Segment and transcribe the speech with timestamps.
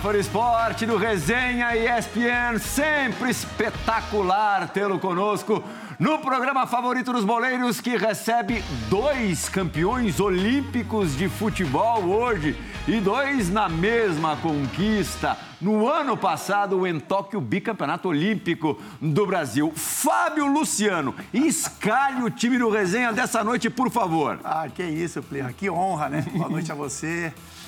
[0.00, 5.62] Fora Esporte do Resenha ESPN, sempre espetacular tê-lo conosco
[5.98, 13.50] no programa favorito dos boleiros que recebe dois campeões olímpicos de futebol hoje e dois
[13.50, 15.36] na mesma conquista.
[15.60, 19.70] No ano passado, em Tóquio, bicampeonato olímpico do Brasil.
[19.76, 24.40] Fábio Luciano, escalhe o time do Resenha dessa noite, por favor.
[24.42, 25.52] Ah, que isso, Plirra.
[25.52, 26.24] Que honra, né?
[26.32, 27.34] Boa noite a você.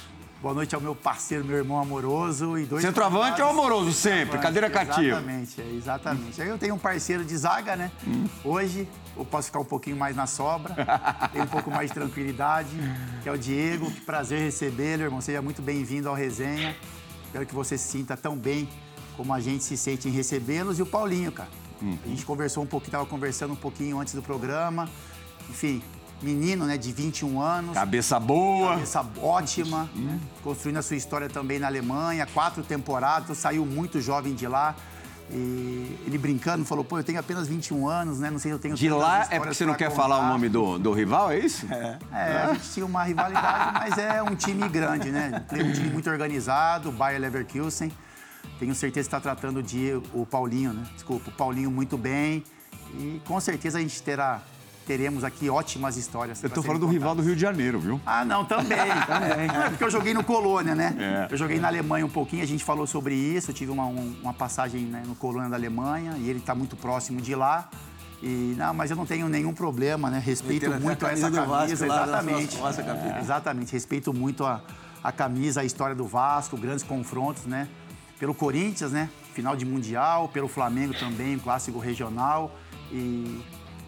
[0.43, 2.83] Boa noite ao meu parceiro, meu irmão amoroso e dois.
[2.83, 5.19] Centroavante é amoroso sempre, cadeira cativa.
[5.19, 6.43] Exatamente, é, exatamente.
[6.43, 7.93] Aí eu tenho um parceiro de zaga, né?
[8.05, 8.27] Hum.
[8.43, 10.75] Hoje eu posso ficar um pouquinho mais na sobra,
[11.33, 12.71] tenho um pouco mais de tranquilidade,
[13.23, 13.89] que é o Diego.
[13.89, 15.21] Que prazer recebê-lo, irmão.
[15.21, 16.75] Seja muito bem-vindo ao Resenha.
[17.25, 18.69] Espero que você se sinta tão bem
[19.17, 20.81] como a gente se sente em recebê-los.
[20.81, 21.51] E o Paulinho, cara.
[21.81, 21.97] Hum.
[22.05, 24.89] A gente conversou um pouquinho, estava conversando um pouquinho antes do programa.
[25.49, 25.81] Enfim,
[26.23, 27.75] menino, né, de 21 anos.
[27.75, 28.75] Cabeça boa.
[28.75, 29.89] Cabeça ótima.
[29.95, 30.19] Né?
[30.43, 34.75] Construindo a sua história também na Alemanha, quatro temporadas, saiu muito jovem de lá.
[35.31, 38.31] E ele brincando falou: pô, eu tenho apenas 21 anos, né?
[38.31, 38.75] Não sei se eu tenho.
[38.75, 40.03] De lá é porque você não quer contar.
[40.03, 41.67] falar o nome do, do rival, é isso?
[41.73, 45.43] É, é, a gente tinha uma rivalidade, mas é um time grande, né?
[45.53, 47.91] Um time muito organizado, o Bayer Leverkusen.
[48.59, 50.85] Tenho certeza que está tratando Diego, o Paulinho, né?
[50.95, 52.45] Desculpa, o Paulinho muito bem.
[52.95, 54.43] E com certeza a gente terá
[54.87, 56.43] teremos aqui ótimas histórias.
[56.43, 58.01] Eu estou falando do rival do Rio de Janeiro, viu?
[58.05, 58.79] Ah, não, também.
[59.07, 59.49] também.
[59.49, 61.27] É, porque eu joguei no Colônia, né?
[61.29, 61.33] É.
[61.33, 63.51] Eu joguei na Alemanha um pouquinho, a gente falou sobre isso.
[63.51, 67.21] Eu tive uma, uma passagem né, no Colônia da Alemanha e ele está muito próximo
[67.21, 67.69] de lá.
[68.23, 70.23] E, não, mas eu não tenho nenhum problema, né?
[70.25, 72.57] Respeito muito essa camisa, Vasco, exatamente.
[72.59, 74.63] Nossa, nossa é, exatamente, respeito muito a,
[75.03, 77.69] a camisa, a história do Vasco, grandes confrontos, né?
[78.21, 79.11] Pelo Corinthians, né?
[79.35, 82.57] Final de Mundial, pelo Flamengo também, clássico regional.
[82.93, 83.43] E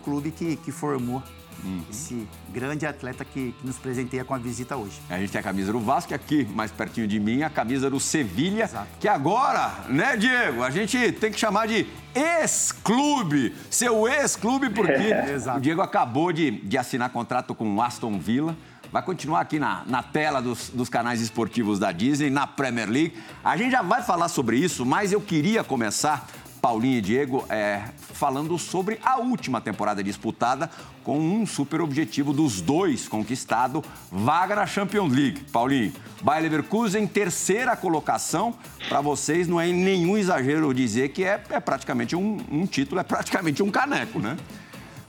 [0.04, 1.22] clube que, que formou
[1.64, 1.82] uhum.
[1.90, 5.00] esse grande atleta que, que, nos presenteia com a visita hoje.
[5.08, 7.98] A gente tem a camisa do Vasco aqui, mais pertinho de mim, a camisa do
[7.98, 8.70] Sevilha,
[9.00, 15.36] que agora, né, Diego, a gente tem que chamar de ex-clube, seu ex-clube, porque é,
[15.56, 18.56] o Diego acabou de, de assinar contrato com o Aston Villa,
[18.92, 23.14] vai continuar aqui na, na tela dos, dos, canais esportivos da Disney, na Premier League.
[23.42, 26.28] A gente já vai falar sobre isso, mas eu queria começar
[26.64, 30.70] Paulinho e Diego, é, falando sobre a última temporada disputada
[31.02, 35.44] com um super objetivo dos dois conquistado, vaga na Champions League.
[35.52, 35.92] Paulinho,
[36.22, 38.54] Bayer Leverkusen, terceira colocação.
[38.88, 43.04] Para vocês não é nenhum exagero dizer que é, é praticamente um, um título, é
[43.04, 44.34] praticamente um caneco, né?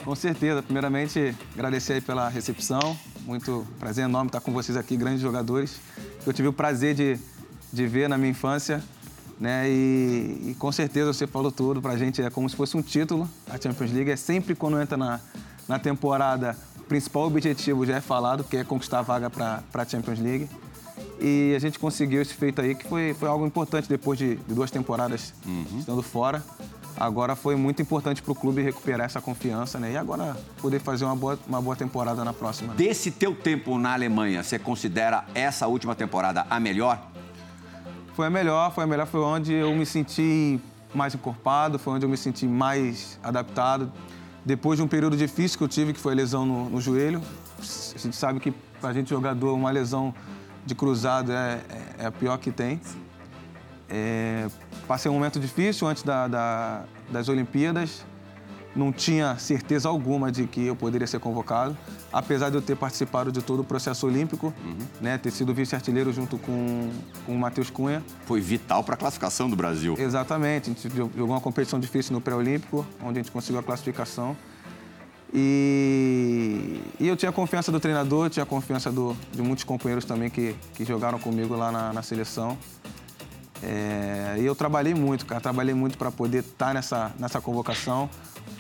[0.04, 0.62] Com certeza.
[0.62, 2.98] Primeiramente, agradecer pela recepção.
[3.22, 5.80] Muito prazer enorme estar com vocês aqui, grandes jogadores.
[6.28, 7.18] Eu tive o prazer de,
[7.72, 8.84] de ver na minha infância
[9.40, 9.70] né?
[9.70, 12.82] E, e, com certeza você falou tudo, para a gente é como se fosse um
[12.82, 13.30] título.
[13.50, 15.20] A Champions League é sempre quando entra na,
[15.68, 19.86] na temporada, o principal objetivo já é falado, que é conquistar a vaga para a
[19.86, 20.50] Champions League.
[21.20, 24.54] E a gente conseguiu esse feito aí, que foi, foi algo importante depois de, de
[24.54, 25.80] duas temporadas uhum.
[25.80, 26.44] estando fora.
[26.98, 29.92] Agora foi muito importante para o clube recuperar essa confiança, né?
[29.92, 32.70] E agora poder fazer uma boa, uma boa temporada na próxima.
[32.70, 32.78] Né?
[32.78, 37.02] Desse teu tempo na Alemanha, você considera essa última temporada a melhor?
[38.16, 40.58] Foi a melhor, foi a melhor, foi onde eu me senti
[40.94, 43.92] mais encorpado, foi onde eu me senti mais adaptado.
[44.46, 47.22] Depois de um período difícil que eu tive, que foi a lesão no, no joelho,
[47.60, 50.16] a gente sabe que para a gente jogador uma lesão
[50.66, 52.80] de cruzado é, é, é a pior que tem.
[53.90, 54.48] É,
[54.88, 58.06] passei um momento difícil antes da, da, das Olimpíadas,
[58.76, 61.78] não tinha certeza alguma de que eu poderia ser convocado,
[62.12, 64.78] apesar de eu ter participado de todo o processo olímpico, uhum.
[65.00, 66.90] né, ter sido vice-artilheiro junto com,
[67.26, 68.04] com o Matheus Cunha.
[68.26, 69.96] Foi vital para a classificação do Brasil.
[69.98, 74.36] Exatamente, a gente jogou uma competição difícil no pré-olímpico, onde a gente conseguiu a classificação.
[75.34, 80.56] E, e, eu tinha confiança do treinador, tinha confiança do, de muitos companheiros também que,
[80.74, 82.58] que jogaram comigo lá na, na seleção.
[83.62, 88.10] É, e eu trabalhei muito, cara, trabalhei muito para poder estar tá nessa, nessa convocação.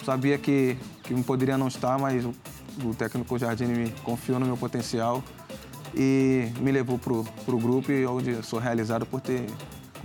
[0.05, 5.23] Sabia que, que poderia não estar, mas o, técnico Jardine me confiou no meu potencial
[5.95, 9.47] e me levou para o grupo, onde sou realizado por ter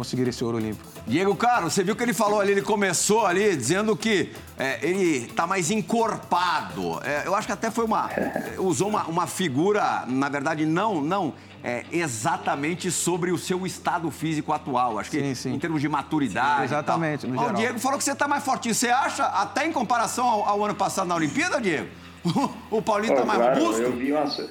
[0.00, 0.88] conseguido esse ouro olímpico.
[1.06, 5.26] Diego Carlos, você viu que ele falou ali, ele começou ali dizendo que é, ele
[5.26, 6.98] está mais encorpado.
[7.04, 8.08] É, eu acho que até foi uma.
[8.58, 14.54] usou uma, uma figura, na verdade, não, não é, exatamente sobre o seu estado físico
[14.54, 14.98] atual.
[14.98, 15.54] Acho que sim, sim.
[15.54, 16.60] em termos de maturidade.
[16.60, 17.26] Sim, exatamente.
[17.26, 17.50] No geral.
[17.50, 18.74] O Diego falou que você está mais fortinho.
[18.74, 21.88] Você acha, até em comparação ao, ao ano passado na Olimpíada, Diego?
[22.70, 23.82] o Paulinho está oh, mais claro, robusto?
[23.82, 24.50] Eu vi, umas,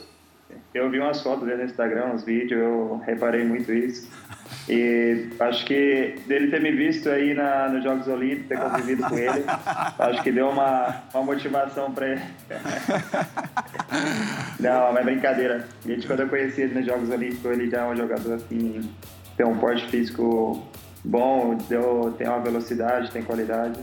[0.76, 4.08] eu vi umas fotos dele no Instagram, uns vídeos, eu reparei muito isso.
[4.68, 9.18] E acho que dele ter me visto aí na, nos Jogos Olímpicos, ter convivido com
[9.18, 9.44] ele,
[9.98, 12.22] acho que deu uma, uma motivação para ele.
[14.60, 15.68] Não, mas é brincadeira.
[15.86, 18.82] Gente, quando eu conheci ele nos Jogos Olímpicos, ele já é um jogador assim
[19.40, 20.68] tem um porte físico
[21.02, 23.80] bom, deu, tem uma velocidade, tem qualidade.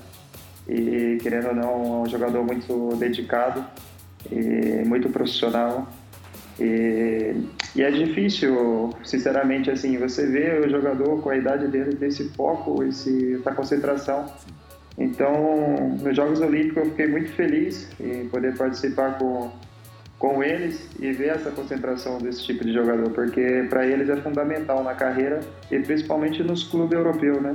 [0.68, 3.64] E, querendo ou não, é um jogador muito dedicado
[4.30, 5.88] e muito profissional.
[6.58, 7.34] E,
[7.74, 12.30] e, é difícil, sinceramente, assim, você vê o jogador com a idade dele ter esse
[12.30, 14.26] foco, esse, essa concentração.
[14.98, 19.50] Então, nos Jogos Olímpicos eu fiquei muito feliz em poder participar com,
[20.18, 24.82] com eles e ver essa concentração desse tipo de jogador, porque para eles é fundamental
[24.82, 27.54] na carreira e principalmente nos clubes europeus, né?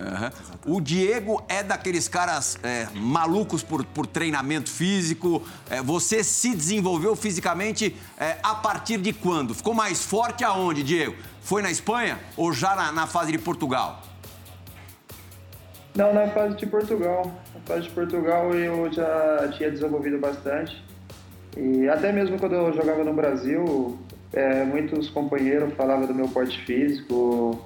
[0.00, 0.76] Uhum.
[0.76, 5.42] O Diego é daqueles caras é, malucos por, por treinamento físico.
[5.68, 9.54] É, você se desenvolveu fisicamente é, a partir de quando?
[9.54, 11.14] Ficou mais forte aonde, Diego?
[11.42, 14.02] Foi na Espanha ou já na, na fase de Portugal?
[15.94, 17.32] Não, na fase de Portugal.
[17.54, 20.82] Na fase de Portugal eu já tinha desenvolvido bastante.
[21.56, 23.98] E até mesmo quando eu jogava no Brasil,
[24.32, 27.60] é, muitos companheiros falavam do meu porte físico.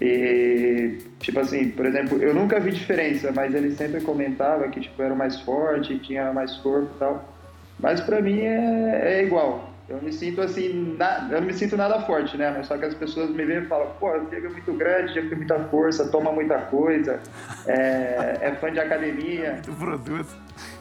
[0.00, 5.00] E, tipo assim, por exemplo, eu nunca vi diferença, mas ele sempre comentava que tipo,
[5.00, 7.34] era mais forte, tinha mais corpo e tal.
[7.78, 9.70] Mas pra mim é, é igual.
[9.86, 12.52] Eu me sinto assim, na, eu não me sinto nada forte, né?
[12.56, 15.12] Mas só que as pessoas me veem e falam, pô, o Diego é muito grande,
[15.12, 17.20] Diego tem muita força, toma muita coisa,
[17.66, 19.60] é, é fã de academia.
[19.62, 20.26] Tu produz.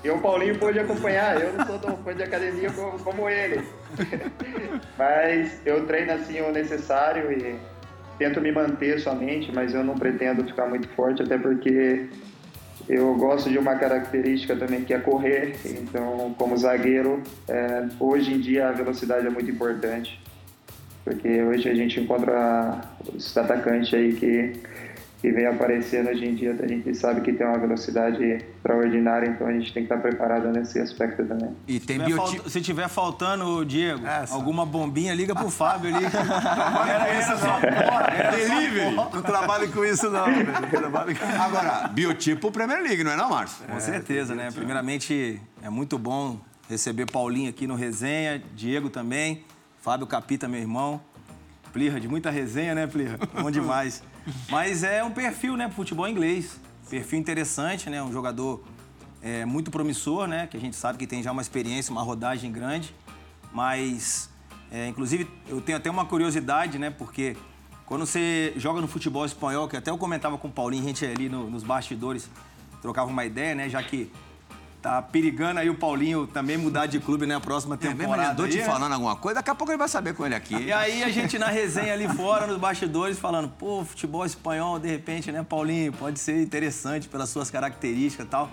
[0.04, 3.62] E o Paulinho pôde acompanhar, eu não sou tão fã de academia como, como ele.
[4.98, 7.73] mas eu treino assim o necessário e
[8.18, 12.08] tento me manter somente, mas eu não pretendo ficar muito forte, até porque
[12.88, 18.40] eu gosto de uma característica também que é correr, então como zagueiro, é, hoje em
[18.40, 20.20] dia a velocidade é muito importante,
[21.04, 22.82] porque hoje a gente encontra
[23.14, 24.54] os atacantes aí que
[25.24, 29.48] que vem aparecendo hoje em dia, a gente sabe que tem uma velocidade extraordinária, então
[29.48, 31.56] a gente tem que estar preparado nesse aspecto também.
[31.66, 32.52] E tem se, bioti...
[32.52, 34.36] se tiver faltando, Diego, Essa.
[34.36, 36.04] alguma bombinha, liga pro Fábio ali.
[36.12, 38.32] não era isso não.
[38.32, 38.96] Delivery.
[38.96, 40.26] Não trabalhe com isso não.
[41.40, 43.66] Agora, biotipo Premier League, não é não, Márcio?
[43.66, 44.50] Com certeza, né?
[44.54, 46.38] Primeiramente, é muito bom
[46.70, 49.46] receber Paulinho aqui no Resenha, Diego também,
[49.80, 51.00] Fábio Capita, meu irmão.
[51.72, 53.18] Plirra, de muita resenha, né, Plirra?
[53.42, 54.04] Bom demais.
[54.50, 56.60] Mas é um perfil, né, pro futebol inglês.
[56.90, 58.02] Perfil interessante, né?
[58.04, 58.64] Um jogador
[59.22, 60.48] é, muito promissor, né?
[60.48, 62.94] Que a gente sabe que tem já uma experiência, uma rodagem grande.
[63.52, 64.30] Mas,
[64.72, 66.90] é, inclusive, eu tenho até uma curiosidade, né?
[66.90, 67.36] Porque
[67.86, 71.06] quando você joga no futebol espanhol, que até eu comentava com o Paulinho, a gente
[71.06, 72.30] ali no, nos bastidores
[72.82, 73.70] trocava uma ideia, né?
[73.70, 74.12] Já que
[74.84, 78.44] Tá perigando aí o Paulinho também mudar de clube na né, próxima temporada.
[78.44, 80.56] É, mesmo te falando alguma coisa, daqui a pouco ele vai saber com ele aqui.
[80.56, 84.90] E aí a gente na resenha ali fora, nos bastidores, falando, pô, futebol espanhol, de
[84.90, 88.52] repente, né, Paulinho, pode ser interessante pelas suas características e tal.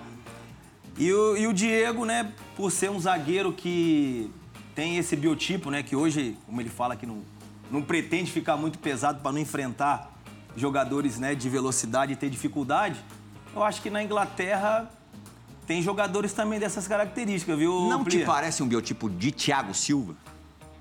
[0.97, 4.31] E o, e o Diego, né, por ser um zagueiro que
[4.73, 7.25] tem esse biotipo, né, que hoje, como ele fala que não,
[7.73, 10.13] não pretende ficar muito pesado para não enfrentar
[10.57, 13.01] jogadores, né, de velocidade e ter dificuldade,
[13.53, 14.89] eu acho que na Inglaterra
[15.71, 17.89] tem jogadores também dessas características, viu?
[17.89, 20.17] Não te parece um biotipo de Thiago Silva?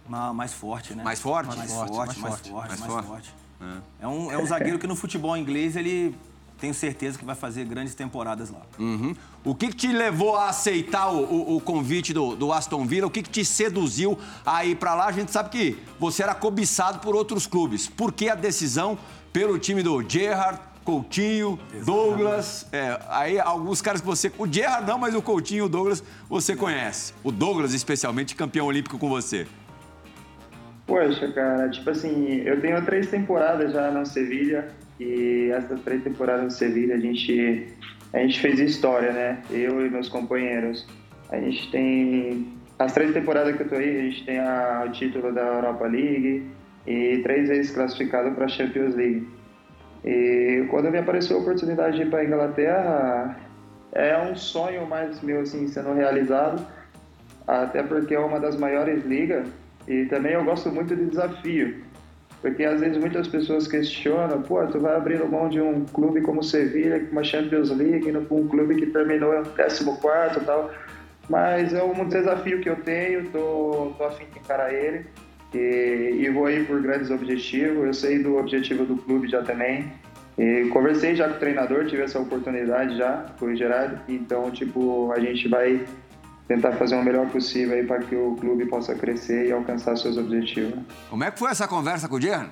[0.10, 1.04] Não, mais forte, né?
[1.04, 1.56] Mais forte?
[1.56, 2.80] Mais, forte, mais forte, mais forte.
[2.80, 3.36] Mais forte.
[3.62, 4.06] É.
[4.06, 4.08] é.
[4.08, 6.16] um, é um zagueiro que no futebol inglês ele
[6.60, 8.62] tenho certeza que vai fazer grandes temporadas lá.
[8.80, 9.16] Uhum.
[9.44, 13.06] O que, que, te levou a aceitar o, o, o convite do, do, Aston Villa?
[13.06, 15.06] O que, que te seduziu a ir para lá?
[15.06, 17.88] A gente sabe que você era cobiçado por outros clubes.
[17.88, 18.98] Por que a decisão
[19.32, 21.86] pelo time do Gerrard, Coutinho, Exatamente.
[21.86, 22.68] Douglas.
[22.74, 24.32] É, aí alguns caras que você.
[24.40, 27.14] O Gerrard não, mas o Coutinho e o Douglas você conhece.
[27.24, 29.46] O Douglas, especialmente, campeão olímpico com você.
[30.88, 34.70] Poxa, cara, tipo assim, eu tenho três temporadas já no Sevilha
[35.00, 37.68] e essas três temporadas no Sevilha a gente,
[38.12, 39.44] a gente fez história, né?
[39.52, 40.88] Eu e meus companheiros.
[41.30, 42.48] A gente tem.
[42.80, 45.86] As três temporadas que eu tô aí, a gente tem a, o título da Europa
[45.86, 46.48] League
[46.88, 49.39] e três vezes classificado para a Champions League.
[50.04, 53.38] E quando me apareceu a oportunidade de ir para a Inglaterra,
[53.92, 56.66] é um sonho mais meu assim sendo realizado,
[57.48, 59.48] até porque é uma das maiores ligas
[59.88, 61.84] e também eu gosto muito de desafio,
[62.42, 66.44] porque às vezes muitas pessoas questionam, pô, tu vai abrir mão de um clube como
[66.44, 70.72] Sevilha, uma Champions League, um clube que terminou em 14 e tal,
[71.28, 75.06] mas é um desafio que eu tenho, tô, tô afim de encarar ele.
[75.54, 77.86] E, e vou aí por grandes objetivos.
[77.86, 79.92] Eu sei do objetivo do clube já também.
[80.38, 84.00] E conversei já com o treinador, tive essa oportunidade já com o Gerardo.
[84.08, 85.86] Então, tipo, a gente vai
[86.48, 90.18] tentar fazer o melhor possível aí para que o clube possa crescer e alcançar seus
[90.18, 90.80] objetivos.
[91.10, 92.52] Como é que foi essa conversa com o Gerardo?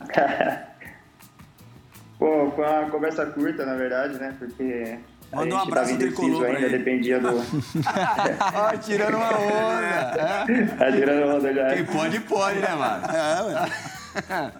[2.18, 4.34] Pô, foi uma conversa curta, na verdade, né?
[4.38, 4.98] Porque
[5.32, 7.28] Manda um abraço tricolor ainda, dependia do...
[8.54, 10.76] Ó, tirando uma onda.
[10.78, 11.74] Tá tirando onda já.
[11.74, 13.04] Quem pode, pode, né, mano?
[13.06, 14.52] É, ué.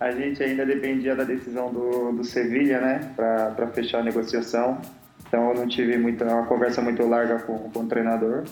[0.00, 4.80] a gente ainda dependia da decisão do, do Sevilha, né, para fechar a negociação.
[5.26, 8.44] Então eu não tive muita, uma conversa muito larga com, com o treinador.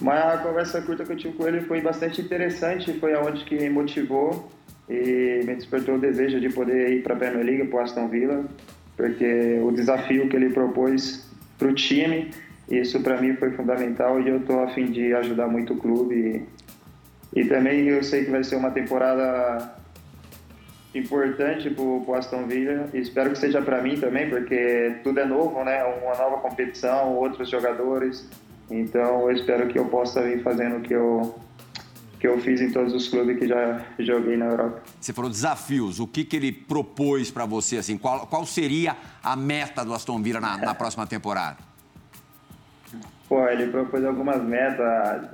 [0.00, 3.54] Mas a conversa curta que eu tive com ele foi bastante interessante, foi aonde que
[3.54, 4.50] me motivou
[4.88, 8.08] e me despertou o desejo de poder ir para a Premier League, para o Aston
[8.08, 8.44] Villa,
[9.00, 11.26] porque o desafio que ele propôs
[11.58, 12.30] para o time,
[12.68, 16.46] isso para mim foi fundamental e eu estou a fim de ajudar muito o clube.
[17.34, 19.74] E, e também eu sei que vai ser uma temporada
[20.94, 25.24] importante para o Aston Villa e espero que seja para mim também, porque tudo é
[25.24, 25.82] novo, né?
[25.84, 28.28] Uma nova competição, outros jogadores.
[28.70, 31.34] Então eu espero que eu possa vir fazendo o que eu
[32.20, 34.82] que eu fiz em todos os clubes que já joguei na Europa.
[35.00, 35.98] Você falou desafios.
[35.98, 37.78] O que, que ele propôs para você?
[37.78, 41.56] Assim, qual, qual seria a meta do Aston Villa na, na próxima temporada?
[43.26, 45.30] Pô, ele propôs algumas metas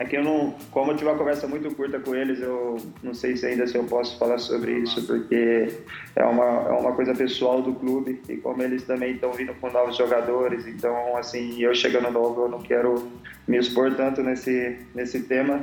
[0.00, 3.12] é que eu não, como eu tive uma conversa muito curta com eles, eu não
[3.12, 5.68] sei se ainda se eu posso falar sobre isso, porque
[6.16, 9.70] é uma, é uma coisa pessoal do clube e como eles também estão vindo com
[9.70, 13.12] novos jogadores, então assim, eu chegando novo, eu não quero
[13.46, 15.62] me expor tanto nesse, nesse tema,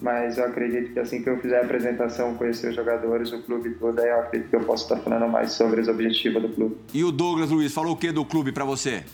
[0.00, 3.70] mas eu acredito que assim que eu fizer a apresentação, conhecer os jogadores, o clube
[3.70, 6.76] todo, eu acredito que eu posso estar falando mais sobre os objetivos do clube.
[6.92, 9.04] E o Douglas Luiz, falou o que do clube para você?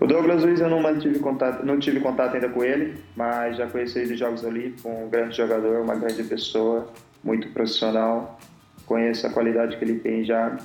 [0.00, 3.66] O Douglas Luiz eu não mantive contato, não tive contato ainda com ele, mas já
[3.66, 6.88] conheci ele de Jogos Olímpicos, um grande jogador, uma grande pessoa,
[7.22, 8.38] muito profissional.
[8.86, 10.56] Conheço a qualidade que ele tem já.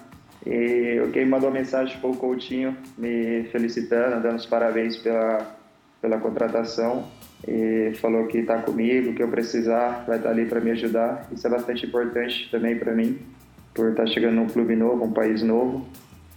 [0.46, 5.58] E quem mandou mensagem foi o Coutinho, me felicitando, dando os parabéns pela,
[6.02, 7.06] pela contratação.
[7.48, 11.28] E falou que está comigo, que eu precisar, vai estar ali para me ajudar.
[11.32, 13.20] Isso é bastante importante também para mim,
[13.74, 15.88] por estar chegando num clube novo, um país novo.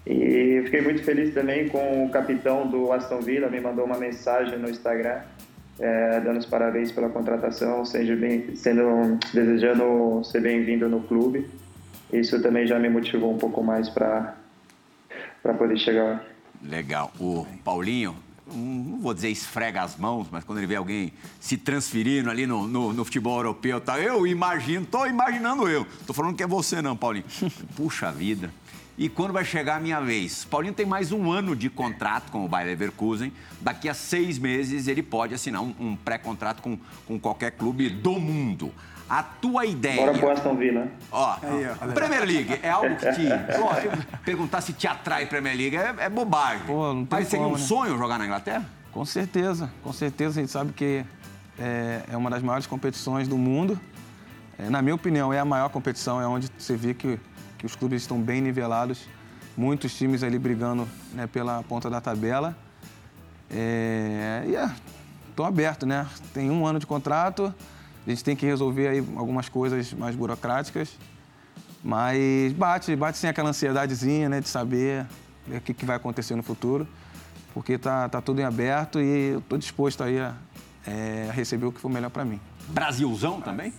[0.07, 4.59] E fiquei muito feliz também com o capitão do Aston Villa, me mandou uma mensagem
[4.59, 5.21] no Instagram,
[5.79, 11.47] é, dando os parabéns pela contratação, seja bem, sendo, desejando ser bem-vindo no clube.
[12.13, 14.35] Isso também já me motivou um pouco mais para
[15.59, 16.25] poder chegar.
[16.63, 17.13] Legal.
[17.21, 18.17] O Paulinho,
[18.53, 22.67] não vou dizer esfrega as mãos, mas quando ele vê alguém se transferindo ali no,
[22.67, 25.87] no, no futebol europeu, tá, eu imagino, tô imaginando eu.
[26.07, 27.25] Tô falando que é você não, Paulinho.
[27.77, 28.53] Puxa vida.
[28.99, 30.45] E quando vai chegar a minha vez?
[30.45, 33.33] Paulinho tem mais um ano de contrato com o Bayer Leverkusen.
[33.61, 36.77] Daqui a seis meses ele pode assinar um, um pré-contrato com,
[37.07, 38.73] com qualquer clube do mundo.
[39.09, 40.07] A tua ideia.
[40.07, 40.89] Bora pro Aston Villa.
[41.11, 43.29] Ó, Aí, ó Premier League é algo que te.
[43.57, 46.67] Pô, perguntar se te atrai Premier League é, é bobagem.
[46.67, 47.59] Pô, não tem Mas seria um né?
[47.59, 48.65] sonho jogar na Inglaterra?
[48.93, 50.39] Com certeza, com certeza.
[50.39, 51.05] A gente sabe que
[51.59, 53.81] é, é uma das maiores competições do mundo.
[54.59, 57.19] É, na minha opinião, é a maior competição, é onde você vê que
[57.59, 59.07] que os clubes estão bem nivelados,
[59.57, 62.57] muitos times ali brigando né, pela ponta da tabela.
[63.51, 66.07] É, e estão é, abertos, né?
[66.33, 67.53] Tem um ano de contrato,
[68.09, 70.97] a gente tem que resolver aí algumas coisas mais burocráticas,
[71.85, 75.07] mas bate, bate sim aquela ansiedadezinha, né, de saber
[75.47, 76.89] o que, que vai acontecer no futuro,
[77.53, 80.35] porque tá, tá tudo em aberto e eu estou disposto aí a,
[80.87, 82.41] é, a receber o que for melhor para mim.
[82.69, 83.73] Brasilzão também?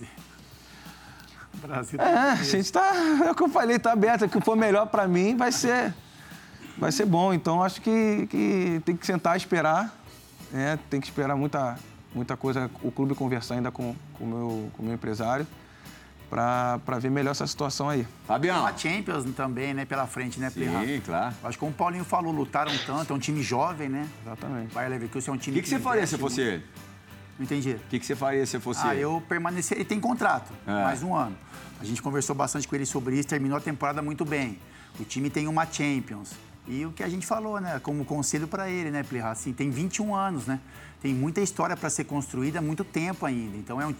[1.55, 1.99] Brasil.
[1.99, 2.91] É, a gente tá.
[3.25, 4.25] É o que eu falei, tá aberto.
[4.25, 5.93] O que for melhor para mim vai ser,
[6.77, 7.33] vai ser bom.
[7.33, 9.93] Então acho que, que tem que sentar e esperar.
[10.51, 10.79] Né?
[10.89, 11.77] Tem que esperar muita,
[12.13, 15.45] muita coisa, o clube conversar ainda com o com meu, com meu empresário.
[16.29, 18.05] Para ver melhor essa situação aí.
[18.27, 18.63] Fabião.
[18.63, 20.85] A Champions também, né, pela frente, né, Plirra?
[20.85, 21.33] Sim, claro.
[21.43, 24.07] Acho que como o Paulinho falou, lutaram tanto, é um time jovem, né?
[24.23, 24.71] Exatamente.
[24.71, 26.63] Vai Leverkusen é um time O que, que, que você faria se fosse ele?
[27.39, 27.71] Não entendi.
[27.71, 29.05] O que, que você faria se fosse ah, ele?
[29.05, 29.73] eu permaneci.
[29.73, 30.83] Ele tem contrato, é.
[30.83, 31.35] mais um ano.
[31.79, 34.59] A gente conversou bastante com ele sobre isso, terminou a temporada muito bem.
[34.99, 36.33] O time tem uma Champions.
[36.67, 37.79] E o que a gente falou, né?
[37.81, 39.31] Como conselho para ele, né, Plirra?
[39.31, 40.59] Assim, tem 21 anos, né?
[41.01, 43.57] Tem muita história para ser construída, muito tempo ainda.
[43.57, 43.93] Então é um,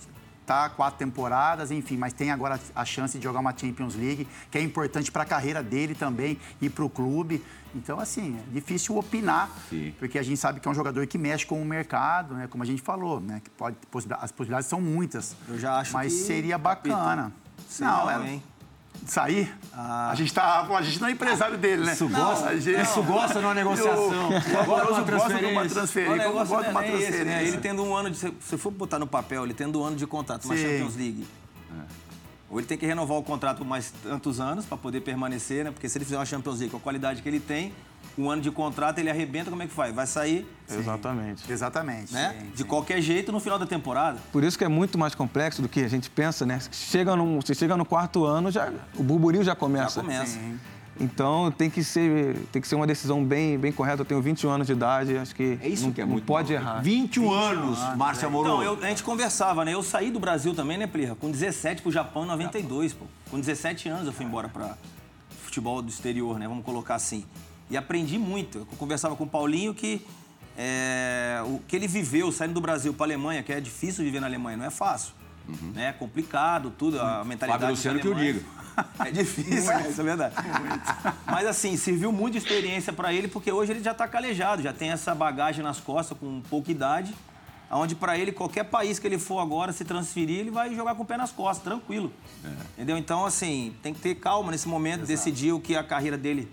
[0.50, 4.58] tá quatro temporadas, enfim, mas tem agora a chance de jogar uma Champions League, que
[4.58, 7.44] é importante para a carreira dele também e para o clube.
[7.76, 9.94] Então, assim, é difícil opinar, Sim.
[10.00, 12.48] porque a gente sabe que é um jogador que mexe com o mercado, né?
[12.48, 13.42] Como a gente falou, né?
[13.44, 13.78] Que pode,
[14.20, 15.36] as possibilidades são muitas.
[15.48, 17.32] Eu já acho mas que seria bacana.
[17.80, 18.40] Não, é,
[19.06, 19.54] sair.
[19.74, 20.12] Ah.
[20.12, 21.94] A, gente tá, a gente não é empresário dele, né?
[21.94, 24.30] Isso gosta, não, gente, isso gosta numa negociação.
[24.64, 26.14] Amoroso gosta de uma transferência.
[26.14, 27.16] O negócio gosta uma transferência.
[27.16, 27.44] Esse, né?
[27.48, 28.18] Ele tendo um ano de.
[28.18, 31.26] Se for botar no papel, ele tendo um ano de contrato, uma Champions League.
[31.72, 31.84] É.
[32.50, 35.72] Ou ele tem que renovar o contrato por mais tantos anos para poder permanecer, né?
[35.72, 37.74] Porque se ele fizer uma Champions League com a qualidade que ele tem,
[38.18, 39.96] um ano de contrato, ele arrebenta, como é que faz?
[39.96, 40.48] Vai sair.
[40.70, 41.52] Exatamente.
[41.52, 42.14] Exatamente.
[42.14, 42.36] Né?
[42.38, 42.64] Sim, de sim.
[42.66, 44.20] qualquer jeito no final da temporada.
[44.32, 46.60] Por isso que é muito mais complexo do que a gente pensa, né?
[46.72, 50.02] Chega no, você chega no quarto ano, já, o burburinho já começa.
[50.02, 50.38] Já começa.
[51.00, 54.02] Então tem que ser, tem que ser uma decisão bem, bem correta.
[54.02, 56.26] Eu tenho 21 anos de idade, acho que é isso não, que é não muito
[56.26, 56.60] pode bom.
[56.60, 56.82] errar.
[56.82, 58.30] 21, 21 anos, anos Márcia é.
[58.30, 58.48] Moro.
[58.48, 59.74] Então, eu, a gente conversava, né?
[59.74, 61.16] Eu saí do Brasil também, né, Plirra?
[61.16, 63.06] Com 17 pro Japão em 92, pô.
[63.32, 64.78] Com 17 anos eu fui embora para
[65.42, 66.48] futebol do exterior, né?
[66.48, 67.24] Vamos colocar assim.
[67.70, 68.60] E aprendi muito.
[68.60, 70.06] Eu conversava com o Paulinho que
[70.58, 74.20] é, o que ele viveu saindo do Brasil para a Alemanha, que é difícil viver
[74.20, 75.14] na Alemanha, não é fácil.
[75.48, 75.72] Uhum.
[75.74, 75.88] Né?
[75.88, 77.62] É complicado, tudo, a mentalidade.
[77.62, 78.44] Fábio Luciano que eu digo.
[79.06, 79.90] É difícil, é.
[79.90, 80.36] isso é verdade.
[81.26, 84.72] Mas assim, serviu muito de experiência para ele, porque hoje ele já está calejado, já
[84.72, 87.14] tem essa bagagem nas costas com pouca idade,
[87.70, 91.04] onde para ele, qualquer país que ele for agora se transferir, ele vai jogar com
[91.04, 92.10] o pé nas costas, tranquilo.
[92.42, 92.48] É.
[92.78, 92.98] Entendeu?
[92.98, 95.08] Então, assim, tem que ter calma nesse momento, Exato.
[95.08, 96.50] decidir o que a carreira dele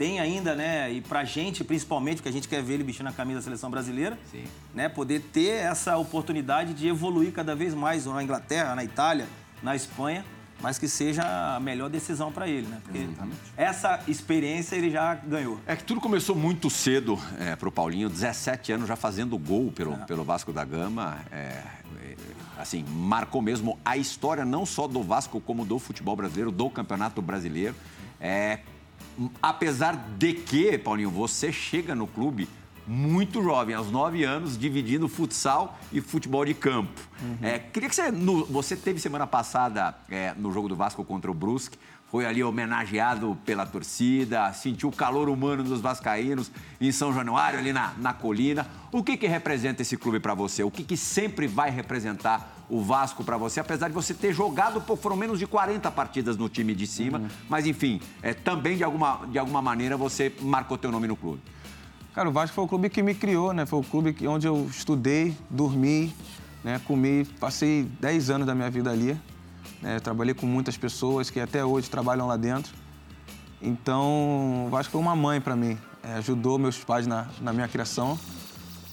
[0.00, 0.90] tem ainda, né?
[0.90, 3.70] E pra gente, principalmente, porque a gente quer ver ele vestindo a camisa da seleção
[3.70, 4.44] brasileira, Sim.
[4.74, 4.88] né?
[4.88, 9.28] Poder ter essa oportunidade de evoluir cada vez mais na Inglaterra, na Itália,
[9.62, 10.24] na Espanha,
[10.58, 11.22] mas que seja
[11.54, 12.80] a melhor decisão para ele, né?
[12.82, 13.40] Porque Exatamente.
[13.58, 15.60] essa experiência ele já ganhou.
[15.66, 19.92] É que tudo começou muito cedo é, pro Paulinho, 17 anos já fazendo gol pelo,
[19.92, 19.96] é.
[20.06, 21.18] pelo Vasco da Gama.
[21.30, 21.62] É,
[22.02, 22.16] é,
[22.56, 27.20] assim, marcou mesmo a história não só do Vasco, como do futebol brasileiro, do Campeonato
[27.20, 27.74] Brasileiro.
[28.18, 28.60] É,
[29.42, 32.48] apesar de que, Paulinho, você chega no clube
[32.86, 37.00] muito jovem, aos 9 anos, dividindo futsal e futebol de campo.
[37.22, 37.38] Uhum.
[37.40, 38.10] É, queria que você.
[38.10, 41.78] No, você teve semana passada é, no jogo do Vasco contra o Brusque,
[42.10, 47.72] foi ali homenageado pela torcida, sentiu o calor humano dos vascaínos em São Januário, ali
[47.72, 48.66] na, na colina.
[48.90, 50.64] O que, que representa esse clube para você?
[50.64, 54.80] O que, que sempre vai representar o Vasco para você, apesar de você ter jogado,
[54.96, 57.28] foram menos de 40 partidas no time de cima, uhum.
[57.48, 61.40] mas enfim, é, também de alguma, de alguma maneira você marcou teu nome no clube.
[62.14, 63.66] Cara, o Vasco foi o clube que me criou, né?
[63.66, 66.12] Foi o clube onde eu estudei, dormi,
[66.64, 66.80] né?
[66.86, 69.16] comi, passei 10 anos da minha vida ali.
[69.80, 69.98] Né?
[70.00, 72.72] Trabalhei com muitas pessoas que até hoje trabalham lá dentro.
[73.62, 75.78] Então, o Vasco foi uma mãe para mim.
[76.02, 78.18] É, ajudou meus pais na, na minha criação.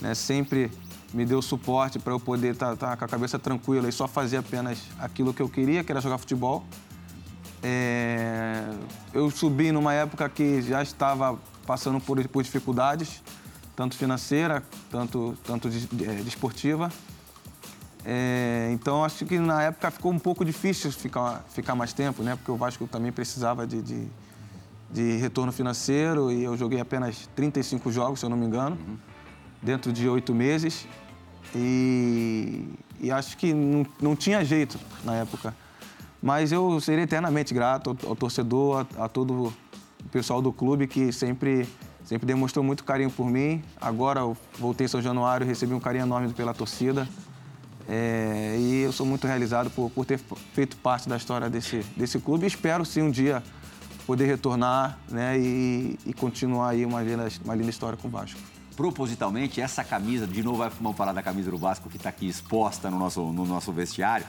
[0.02, 0.14] Né?
[0.14, 0.72] Sempre
[1.14, 4.08] me deu suporte para eu poder estar tá, tá com a cabeça tranquila e só
[4.08, 6.66] fazer apenas aquilo que eu queria, que era jogar futebol.
[7.64, 8.70] É...
[9.14, 13.24] Eu subi numa época que já estava passando por, por dificuldades,
[13.76, 16.92] tanto financeira, tanto, tanto de, de, de esportiva.
[18.10, 22.38] É, então acho que na época ficou um pouco difícil ficar, ficar mais tempo, né?
[22.38, 24.08] Porque o Vasco também precisava de, de,
[24.90, 28.78] de retorno financeiro e eu joguei apenas 35 jogos, se eu não me engano.
[28.78, 28.98] Uhum
[29.62, 30.88] dentro de oito meses.
[31.56, 32.68] E,
[33.00, 35.56] e, acho que não, não, tinha jeito na época.
[36.22, 39.54] Mas eu serei eternamente grato ao, ao torcedor, a, a, todo o
[40.12, 41.68] pessoal do clube que sempre,
[42.04, 43.64] sempre demonstrou muito carinho por mim.
[43.80, 44.22] Agora
[44.60, 47.08] voltei em São Januário e recebi um carinho enorme pela torcida.
[47.88, 50.20] É, e eu sou muito realizado por, por ter
[50.54, 52.46] feito parte da história desse, desse clube.
[52.46, 53.42] Espero sim um dia
[54.06, 58.40] poder retornar né, e, e continuar aí uma linda, uma linda história com o Vasco.
[58.76, 62.92] Propositalmente essa camisa, de novo vamos falar da camisa do Vasco que está aqui exposta
[62.92, 64.26] no nosso, no nosso vestiário,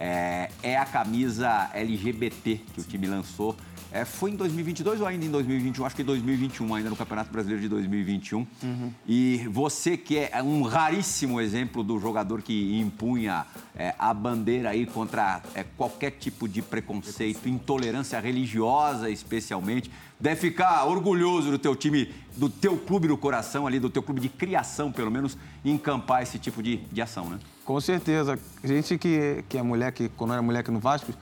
[0.00, 3.54] é, é, a camisa LGBT que o time lançou.
[3.92, 5.84] É, foi em 2022 ou ainda em 2021?
[5.84, 8.38] Acho que em 2021, ainda no Campeonato Brasileiro de 2021.
[8.38, 8.92] Uhum.
[9.06, 13.44] E você que é um raríssimo exemplo do jogador que impunha
[13.76, 20.84] é, a bandeira aí contra é, qualquer tipo de preconceito, intolerância religiosa especialmente deve ficar
[20.84, 24.92] orgulhoso do teu time, do teu clube do coração ali, do teu clube de criação,
[24.92, 27.38] pelo menos, encampar esse tipo de, de ação, né?
[27.70, 28.36] Com certeza.
[28.64, 31.12] Gente que, que é mulher, que quando era mulher aqui no Vasco,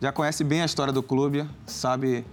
[0.00, 2.24] já conhece bem a história do clube, sabe,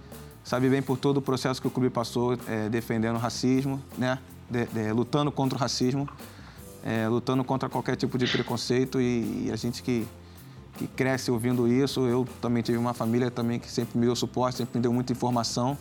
[0.42, 4.18] sabe bem por todo o processo que o clube passou é, defendendo o racismo, né?
[4.48, 6.08] De, de, lutando contra o racismo,
[6.82, 10.06] é, lutando contra qualquer tipo de preconceito e, e a gente que
[10.78, 12.00] que cresce ouvindo isso.
[12.06, 15.12] Eu também tive uma família também que sempre me deu suporte, sempre me deu muita
[15.12, 15.76] informação.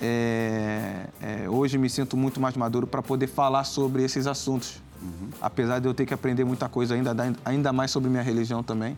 [0.00, 4.80] É, é, hoje me sinto muito mais maduro para poder falar sobre esses assuntos.
[5.02, 5.28] Uhum.
[5.40, 8.96] Apesar de eu ter que aprender muita coisa ainda, ainda mais sobre minha religião também.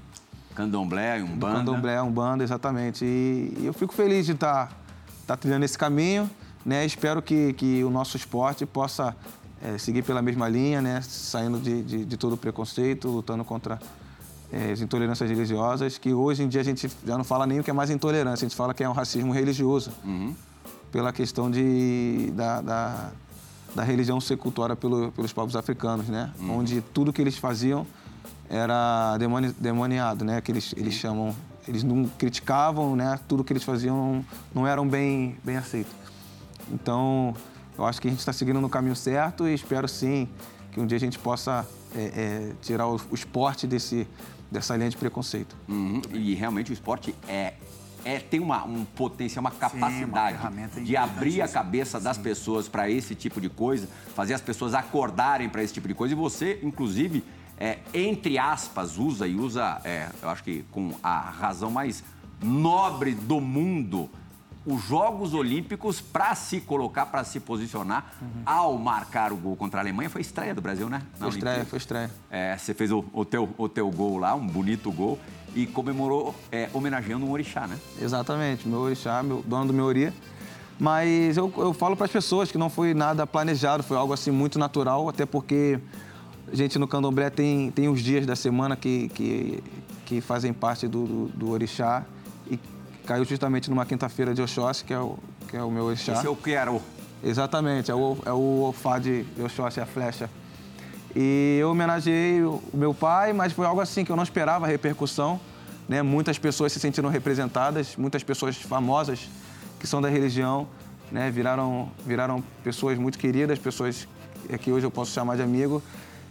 [0.54, 1.58] Candomblé, Umbanda.
[1.58, 3.04] Candomblé, Umbanda, exatamente.
[3.04, 4.74] E, e eu fico feliz de estar tá,
[5.26, 6.30] tá trilhando esse caminho.
[6.64, 6.84] Né?
[6.84, 9.14] Espero que, que o nosso esporte possa
[9.62, 11.00] é, seguir pela mesma linha, né?
[11.02, 13.78] saindo de, de, de todo o preconceito, lutando contra
[14.50, 17.64] é, as intolerâncias religiosas, que hoje em dia a gente já não fala nem o
[17.64, 19.92] que é mais intolerância, a gente fala que é um racismo religioso.
[20.04, 20.34] Uhum
[20.96, 23.10] pela questão de, da, da,
[23.76, 26.32] da religião ser cultuada pelo, pelos povos africanos, né?
[26.40, 26.60] Uhum.
[26.60, 27.86] Onde tudo que eles faziam
[28.48, 30.40] era demoni, demoniado, né?
[30.40, 31.36] Que eles, eles chamam...
[31.68, 33.20] Eles não criticavam, né?
[33.28, 35.92] Tudo que eles faziam não, não eram bem, bem aceitos.
[36.72, 37.34] Então,
[37.76, 40.28] eu acho que a gente está seguindo no caminho certo e espero sim
[40.72, 44.06] que um dia a gente possa é, é, tirar o, o, esporte desse,
[44.50, 45.56] dessa linha de preconceito.
[45.68, 46.00] Uhum.
[46.12, 47.54] E realmente o esporte é
[48.06, 52.22] é, tem uma, um potencial, uma capacidade Sim, uma de abrir a cabeça das Sim.
[52.22, 56.14] pessoas para esse tipo de coisa, fazer as pessoas acordarem para esse tipo de coisa.
[56.14, 57.24] E você, inclusive,
[57.58, 62.04] é, entre aspas, usa e usa, é, eu acho que com a razão mais
[62.40, 64.08] nobre do mundo,
[64.66, 68.42] os Jogos Olímpicos para se colocar, para se posicionar uhum.
[68.44, 70.10] ao marcar o gol contra a Alemanha.
[70.10, 71.02] Foi estreia do Brasil, né?
[71.12, 72.10] Na foi estreia, foi estreia.
[72.28, 75.18] É, você fez o, o, teu, o teu gol lá, um bonito gol,
[75.54, 77.78] e comemorou é, homenageando um orixá, né?
[78.02, 80.12] Exatamente, meu orixá, meu dono do meu ori.
[80.78, 84.30] Mas eu, eu falo para as pessoas que não foi nada planejado, foi algo assim
[84.30, 85.78] muito natural, até porque
[86.52, 89.64] a gente no candomblé tem, tem os dias da semana que, que,
[90.04, 92.04] que fazem parte do, do, do orixá
[93.06, 95.16] caiu justamente numa quinta-feira de Oxóssi, que é o,
[95.48, 96.12] que é o meu orixá.
[96.14, 96.82] Esse é o Quero.
[97.24, 100.28] Exatamente, é o, é o Ofá de Oxóssi, a flecha.
[101.14, 104.68] E eu homenageei o meu pai, mas foi algo assim que eu não esperava a
[104.68, 105.40] repercussão.
[105.88, 106.02] Né?
[106.02, 109.30] Muitas pessoas se sentiram representadas, muitas pessoas famosas
[109.78, 110.68] que são da religião
[111.10, 111.30] né?
[111.30, 114.06] viraram, viraram pessoas muito queridas, pessoas
[114.60, 115.82] que hoje eu posso chamar de amigo,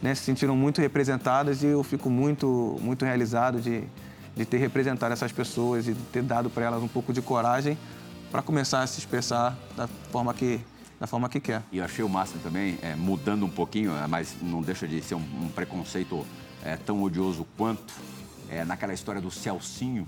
[0.02, 0.14] né?
[0.14, 3.84] se sentiram muito representadas e eu fico muito, muito realizado de,
[4.36, 7.78] de ter representado essas pessoas e ter dado para elas um pouco de coragem
[8.32, 10.60] para começar a se expressar da forma que
[11.00, 11.62] da forma que quer.
[11.72, 15.02] E eu achei o máximo também, é, mudando um pouquinho, é, mas não deixa de
[15.02, 16.26] ser um, um preconceito
[16.64, 17.94] é, tão odioso quanto
[18.50, 20.08] é, naquela história do Celcinho,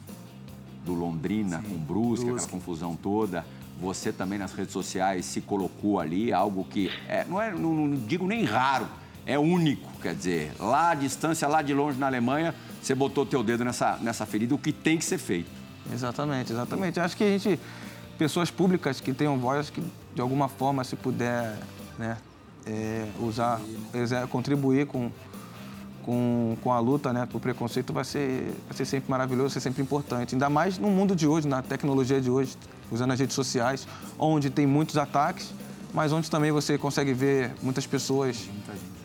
[0.85, 3.45] do Londrina Sim, com Brusque, Brusque, aquela confusão toda.
[3.81, 7.97] Você também nas redes sociais se colocou ali, algo que é, não, é, não, não
[8.07, 8.87] digo nem raro,
[9.25, 13.43] é único, quer dizer, lá à distância, lá de longe na Alemanha, você botou teu
[13.43, 15.49] dedo nessa, nessa ferida, o que tem que ser feito.
[15.91, 16.99] Exatamente, exatamente.
[16.99, 17.59] Acho que a gente,
[18.17, 19.81] pessoas públicas que tenham voz, que
[20.13, 21.57] de alguma forma, se puder
[21.97, 22.17] né,
[22.65, 23.59] é, usar,
[24.29, 25.11] contribuir com,
[26.03, 29.53] com, com a luta né, para o preconceito, vai ser, vai ser sempre maravilhoso, vai
[29.53, 30.35] ser sempre importante.
[30.35, 32.57] Ainda mais no mundo de hoje, na tecnologia de hoje,
[32.91, 33.87] usando as redes sociais,
[34.17, 35.53] onde tem muitos ataques,
[35.93, 38.49] mas onde também você consegue ver muitas pessoas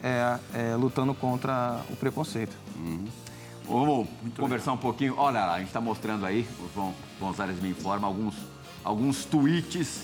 [0.02, 2.56] é, é, lutando contra o preconceito.
[2.76, 3.04] Uhum.
[3.72, 4.74] Vamos Muito conversar legal.
[4.74, 5.14] um pouquinho.
[5.16, 8.34] Olha lá, a gente está mostrando aí, o João Gonzalez me informa, alguns,
[8.84, 10.02] alguns tweets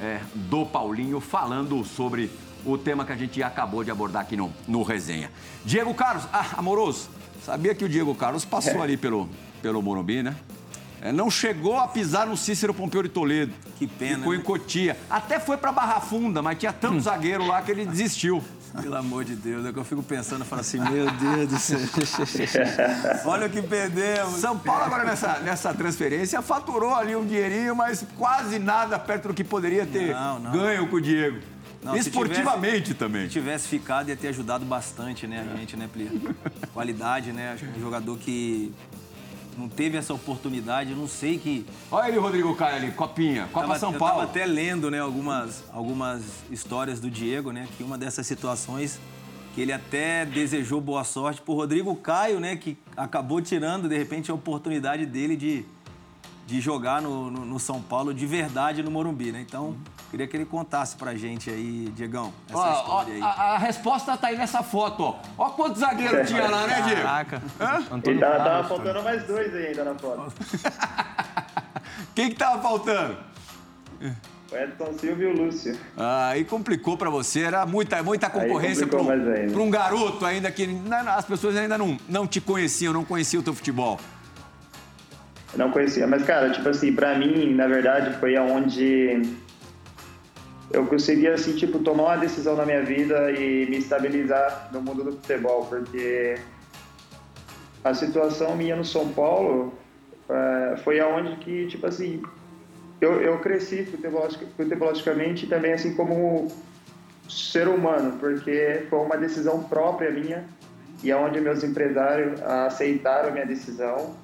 [0.00, 2.30] é, do Paulinho falando sobre
[2.64, 5.30] o tema que a gente acabou de abordar aqui no, no Resenha.
[5.64, 7.10] Diego Carlos, ah, amoroso,
[7.44, 8.82] sabia que o Diego Carlos passou é.
[8.82, 9.28] ali pelo,
[9.60, 10.34] pelo Morumbi, né?
[11.02, 13.52] É, não chegou a pisar no Cícero Pompeu de Toledo.
[13.78, 14.18] Que pena.
[14.18, 14.38] Ficou né?
[14.38, 14.96] em Cotia.
[15.08, 17.00] Até foi para Barra Funda, mas tinha tanto hum.
[17.00, 18.42] zagueiro lá que ele desistiu.
[18.80, 21.78] Pelo amor de Deus, é que eu fico pensando, falo assim, meu Deus do céu.
[23.26, 24.40] Olha o que perdemos.
[24.40, 29.34] São Paulo agora nessa, nessa transferência faturou ali um dinheirinho, mas quase nada perto do
[29.34, 30.52] que poderia ter não, não.
[30.52, 31.40] ganho com o Diego.
[31.82, 33.22] Não, Esportivamente se tivesse, também.
[33.24, 36.10] Se tivesse ficado, ia ter ajudado bastante, né, a gente, né, Plia?
[36.74, 37.52] Qualidade, né?
[37.54, 38.72] Acho que um jogador que
[39.60, 41.66] não teve essa oportunidade, eu não sei que.
[41.90, 44.22] Olha o Rodrigo Caio ali, Copinha, Copa tava, São Paulo.
[44.22, 48.98] Eu tava até lendo, né, algumas, algumas histórias do Diego, né, que uma dessas situações
[49.54, 54.30] que ele até desejou boa sorte pro Rodrigo Caio, né, que acabou tirando de repente
[54.30, 55.64] a oportunidade dele de
[56.46, 59.40] de jogar no, no, no, São Paulo de verdade no Morumbi, né?
[59.40, 59.76] Então,
[60.10, 63.22] queria que ele contasse pra gente aí, Diegão, essa ó, história aí.
[63.22, 65.18] a, a, resposta tá aí nessa foto, ó.
[65.38, 67.02] Ó quantos zagueiros tinha lá, né, Diego?
[67.02, 67.42] Caraca.
[67.90, 70.32] Antônio e tava, tava faltando mais dois ainda na foto.
[72.14, 73.16] Quem que tava faltando?
[74.50, 75.78] O Edson Silva e o Lúcio.
[75.96, 80.68] Ah, aí complicou para você, era muita, muita concorrência para um, um, garoto ainda que
[81.06, 84.00] as pessoas ainda não, não te conheciam, não conheciam o teu futebol.
[85.56, 89.22] Não conhecia, mas cara, tipo assim, pra mim, na verdade, foi aonde
[90.72, 95.02] eu consegui, assim, tipo, tomar uma decisão na minha vida e me estabilizar no mundo
[95.02, 96.38] do futebol, porque
[97.82, 99.74] a situação minha no São Paulo
[100.28, 102.22] é, foi aonde que, tipo assim,
[103.00, 103.84] eu, eu cresci
[104.56, 106.46] futebologicamente também, assim, como
[107.28, 110.44] ser humano, porque foi uma decisão própria minha
[111.02, 114.14] e aonde meus empresários aceitaram minha decisão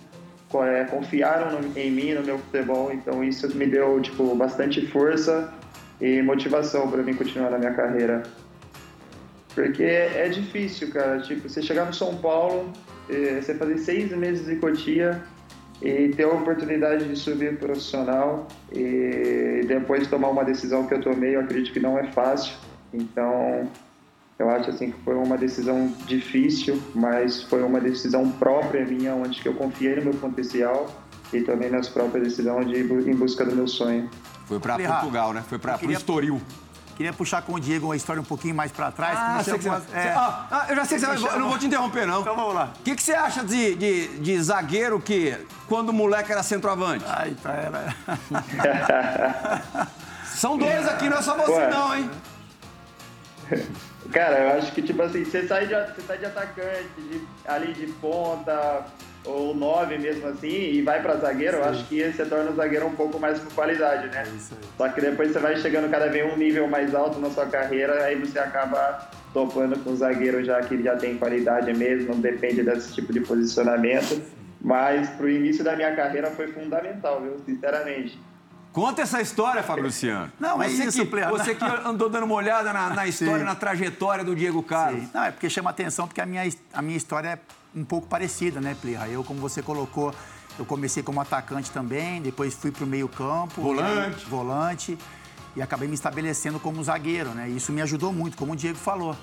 [0.65, 5.53] é, confiaram no, em mim, no meu futebol, então isso me deu tipo bastante força
[6.01, 8.23] e motivação para mim continuar na minha carreira.
[9.55, 12.71] Porque é, é difícil, cara, tipo, você chegar no São Paulo,
[13.09, 15.23] você fazer seis meses de Cotia
[15.81, 21.37] e ter a oportunidade de subir profissional e depois tomar uma decisão que eu tomei,
[21.37, 22.55] eu acredito que não é fácil.
[22.93, 23.69] Então,
[24.39, 29.41] eu acho assim que foi uma decisão difícil, mas foi uma decisão própria minha, onde
[29.45, 30.87] eu confiei no meu potencial
[31.33, 34.11] e também nas próprias decisões de ir em busca do meu sonho.
[34.47, 35.43] Foi para Portugal, né?
[35.49, 35.97] Foi para queria...
[35.97, 36.41] o Estoril.
[36.97, 39.19] Queria puxar com o Diego uma história um pouquinho mais para trás.
[39.21, 39.95] Ah, que você, algumas...
[39.95, 40.15] é.
[40.17, 41.35] ah, ah, eu já sei que você vai.
[41.35, 42.23] Eu não vou te interromper, não.
[42.23, 42.73] Então vamos lá.
[42.79, 45.37] O que, que você acha de, de, de, zagueiro que,
[45.69, 47.05] quando o moleque era centroavante?
[47.07, 47.95] Ai, tá, era.
[50.25, 51.71] São dois aqui, não é só você, Ué.
[51.71, 52.11] não, hein?
[54.13, 57.73] Cara, eu acho que, tipo assim, você sai de, você sai de atacante, de, ali
[57.73, 58.87] de ponta,
[59.25, 61.63] ou nove mesmo assim, e vai para zagueiro, Sim.
[61.63, 64.23] eu acho que você torna o zagueiro um pouco mais com qualidade, né?
[64.23, 67.47] É Só que depois você vai chegando cada vez um nível mais alto na sua
[67.47, 72.21] carreira, aí você acaba topando com o zagueiro já que já tem qualidade mesmo, não
[72.21, 74.23] depende desse tipo de posicionamento.
[74.61, 77.39] Mas pro início da minha carreira foi fundamental, viu?
[77.45, 78.19] Sinceramente.
[78.77, 80.31] Conta essa história, Fábio Luciano.
[80.39, 83.45] Não, é isso, que, Você que andou dando uma olhada na, na história, Sim.
[83.45, 85.05] na trajetória do Diego Carlos.
[85.05, 85.11] Sim.
[85.15, 86.43] Não, é porque chama atenção, porque a minha,
[86.75, 87.39] a minha história é
[87.75, 89.09] um pouco parecida, né, Plirra?
[89.09, 90.15] Eu, como você colocou,
[90.59, 93.63] eu comecei como atacante também, depois fui para o meio campo.
[93.63, 94.23] Volante.
[94.23, 94.99] E, volante.
[95.57, 97.49] E acabei me estabelecendo como zagueiro, né?
[97.49, 99.17] Isso me ajudou muito, como o Diego falou.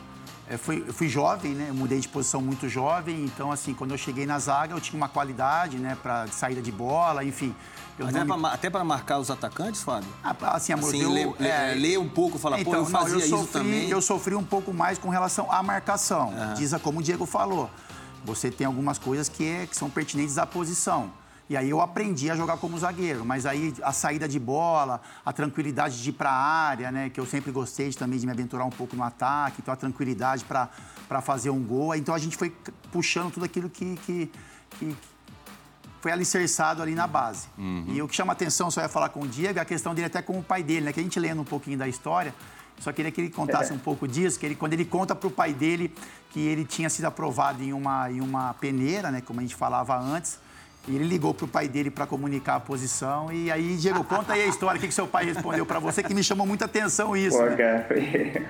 [0.50, 1.68] Eu fui, eu fui jovem, né?
[1.70, 4.98] Eu mudei de posição muito jovem, então, assim, quando eu cheguei na zaga, eu tinha
[4.98, 7.56] uma qualidade, né, para saída de bola, enfim.
[8.00, 8.26] Até, me...
[8.26, 10.10] pra, até para marcar os atacantes, Fábio?
[10.24, 11.76] Ah, assim, amor, assim, eu, ler, é...
[11.76, 13.90] ler um pouco, falar, então, pô, eu fazia não, eu sofri, isso também.
[13.90, 16.30] Eu sofri um pouco mais com relação à marcação.
[16.30, 16.54] Uhum.
[16.56, 17.70] Diz como o Diego falou.
[18.26, 21.12] Você tem algumas coisas que, é, que são pertinentes à posição.
[21.50, 25.34] E aí eu aprendi a jogar como zagueiro, mas aí a saída de bola, a
[25.34, 28.32] tranquilidade de ir para a área, né, que eu sempre gostei de, também de me
[28.32, 31.94] aventurar um pouco no ataque, então a tranquilidade para fazer um gol.
[31.96, 32.50] Então a gente foi
[32.92, 34.32] puxando tudo aquilo que, que,
[34.80, 34.98] que
[36.04, 37.48] foi alicerçado ali na base.
[37.58, 37.86] Uhum.
[37.88, 40.08] E o que chama atenção, só ia falar com o Diego, é a questão dele
[40.08, 42.34] até com o pai dele, né, que a gente lendo um pouquinho da história,
[42.78, 43.74] só queria que ele contasse é.
[43.74, 45.96] um pouco disso, que ele, quando ele conta para o pai dele
[46.32, 49.98] que ele tinha sido aprovado em uma, em uma peneira, né, como a gente falava
[49.98, 50.38] antes,
[50.90, 53.32] e ele ligou para o pai dele para comunicar a posição.
[53.32, 56.04] E aí, Diego, conta aí a história, o que, que seu pai respondeu para você,
[56.04, 57.38] que me chamou muita atenção isso.
[57.38, 57.56] Pô, né?
[57.56, 58.46] cara, foi...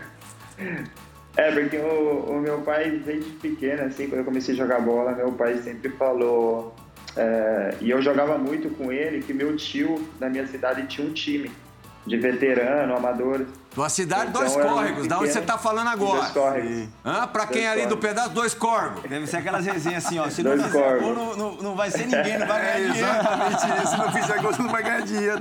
[1.36, 5.14] É, porque o, o, meu pai, desde pequeno, assim, quando eu comecei a jogar bola,
[5.14, 6.76] meu pai sempre falou...
[7.16, 11.14] É, e eu jogava muito com ele, que meu tio, na minha cidade, tinha um
[11.14, 11.52] time
[12.06, 13.46] de veterano, amador.
[13.74, 16.20] Tua cidade, então, dois córregos, da onde você está falando agora.
[16.20, 16.88] Dois córregos.
[17.04, 17.28] Hã?
[17.28, 19.02] Pra quem é ali do pedaço, dois córregos.
[19.10, 20.30] Deve ser aquelas resenhas assim, ó.
[20.30, 22.92] Se dois não fizer gol, não, não, não, vai ser ninguém, não vai ganhar é,
[22.92, 23.10] dinheiro.
[23.10, 23.88] Exatamente isso.
[23.88, 25.40] Se não fizer gol, você não vai ganhar dinheiro.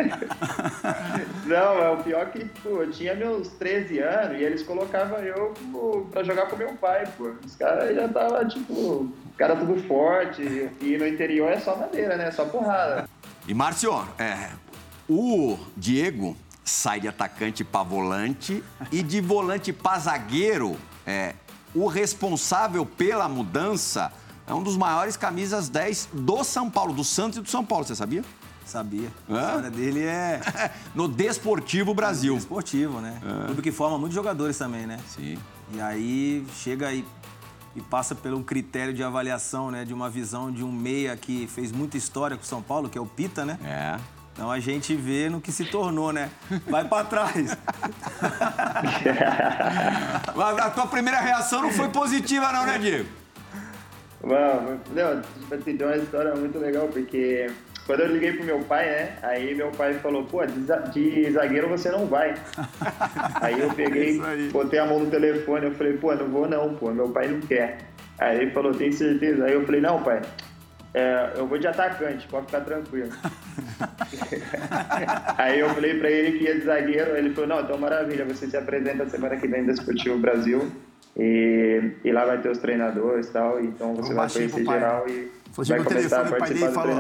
[1.44, 5.52] Não, é o pior que, pô, eu tinha meus 13 anos e eles colocavam eu
[5.70, 7.32] pô, pra jogar com meu pai, pô.
[7.44, 10.42] Os caras já tava, tipo, cara tudo forte.
[10.80, 12.30] E no interior é só madeira, né?
[12.30, 13.06] Só porrada.
[13.46, 14.50] E, Márcio, é,
[15.08, 21.34] o Diego sai de atacante para volante e de volante para zagueiro, é,
[21.74, 24.12] o responsável pela mudança
[24.46, 27.84] é um dos maiores camisas 10 do São Paulo, do Santos e do São Paulo,
[27.84, 28.24] você sabia?
[28.64, 29.08] Sabia.
[29.28, 29.38] Hã?
[29.38, 30.40] A história dele é.
[30.94, 32.34] no Desportivo Brasil.
[32.34, 33.20] No Desportivo, né?
[33.22, 33.46] É.
[33.46, 34.98] Clube que forma muitos jogadores também, né?
[35.08, 35.36] Sim.
[35.74, 37.04] E aí chega e,
[37.74, 39.84] e passa pelo critério de avaliação, né?
[39.84, 42.96] De uma visão de um meia que fez muita história com o São Paulo, que
[42.96, 43.58] é o Pita, né?
[43.64, 44.21] É.
[44.32, 46.30] Então a gente vê no que se tornou, né?
[46.66, 47.56] Vai para trás.
[50.62, 53.08] a tua primeira reação não foi positiva, não, né, Diego?
[54.24, 57.50] Mano, não, tipo assim, tem uma história muito legal, porque
[57.86, 59.18] quando eu liguei pro meu pai, né?
[59.22, 62.34] Aí meu pai falou, pô, de zagueiro você não vai.
[63.42, 66.92] aí eu peguei, botei a mão no telefone, eu falei, pô, não vou não, pô,
[66.92, 67.78] meu pai não quer.
[68.18, 69.44] Aí ele falou, tem certeza?
[69.44, 70.22] Aí eu falei, não, pai,
[70.94, 73.10] é, eu vou de atacante, pode ficar tranquilo.
[75.38, 78.46] Aí eu falei pra ele que ia de zagueiro, ele falou, não, então maravilha, você
[78.46, 80.70] se apresenta semana que vem no Esportivo Brasil
[81.16, 85.30] e, e lá vai ter os treinadores e tal, então você vai conhecer geral e
[85.52, 86.96] foi, chegou o telefone, o pai dele e falou.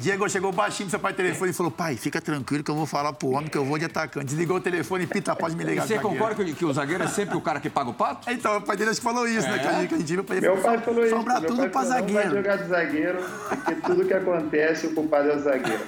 [0.00, 3.14] Diego chegou baixinho seu pai telefone e falou: pai, fica tranquilo que eu vou falar
[3.14, 4.26] pro homem que eu vou de atacante.
[4.26, 5.84] Desligou o telefone e pita, pode me ligar.
[5.84, 8.30] E você concorda que, que, o zagueiro é sempre o cara que paga o pato?
[8.30, 9.50] Então, o pai dele acho que falou isso, é.
[9.50, 9.58] né?
[9.58, 11.16] Que a gente, que a gente meu pai, meu pai falou isso.
[11.16, 12.12] Sobrar tudo pra zagueiro.
[12.12, 15.82] Não vai jogar de zagueiro, porque tudo que acontece, o culpado é o zagueiro.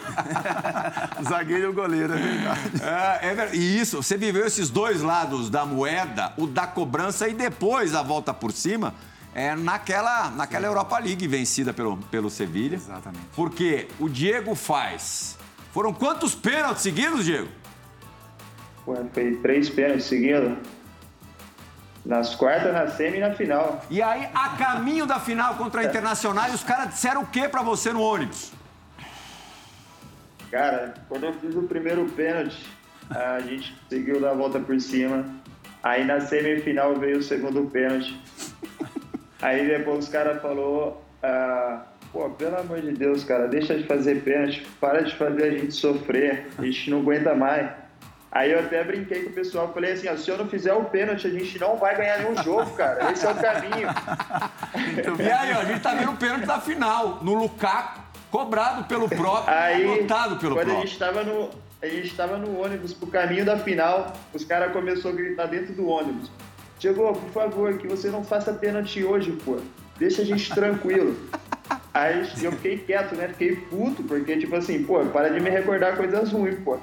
[1.21, 2.61] o zagueiro e o goleiro, é verdade.
[2.83, 3.59] É, é verdade.
[3.59, 8.03] E isso, você viveu esses dois lados da moeda, o da cobrança e depois a
[8.03, 8.95] volta por cima
[9.35, 12.77] é, naquela, naquela Europa League vencida pelo, pelo Sevilha.
[12.77, 13.27] Exatamente.
[13.35, 15.39] Porque o Diego faz.
[15.73, 17.49] Foram quantos pênaltis seguidos, Diego?
[18.85, 18.97] Foi
[19.43, 20.57] três pênaltis seguidos.
[22.05, 23.85] Nas quartas, na semi e na final.
[23.91, 27.63] E aí, a caminho da final contra a Internacional, os caras disseram o que para
[27.63, 28.53] você no ônibus?
[30.51, 32.67] Cara, quando eu fiz o primeiro pênalti,
[33.11, 35.27] a gente conseguiu dar a volta por cima.
[35.83, 38.19] Aí na semifinal veio o segundo pênalti.
[39.41, 44.23] Aí depois os caras falou, ah, pô, pelo amor de Deus, cara, deixa de fazer
[44.23, 47.71] pênalti, para de fazer a gente sofrer, a gente não aguenta mais.
[48.31, 50.85] Aí eu até brinquei com o pessoal, falei assim, ó, se eu não fizer o
[50.85, 53.11] pênalti, a gente não vai ganhar nenhum jogo, cara.
[53.11, 53.89] Esse é o caminho.
[55.19, 59.09] e aí, ó, a gente tá vendo o pênalti da final, no Lukaku, cobrado pelo
[59.09, 59.83] próprio, aí,
[60.39, 60.77] pelo quando próprio.
[60.77, 64.73] A gente tava no, a gente estava no ônibus pro caminho da final, os caras
[64.73, 66.31] começaram a gritar dentro do ônibus.
[66.79, 69.59] Chegou, por favor, que você não faça pênalti hoje, pô.
[69.99, 71.17] Deixa a gente tranquilo.
[71.93, 73.29] Aí eu fiquei quieto, né?
[73.29, 76.79] Fiquei puto, porque, tipo assim, pô, para de me recordar coisas ruins, pô.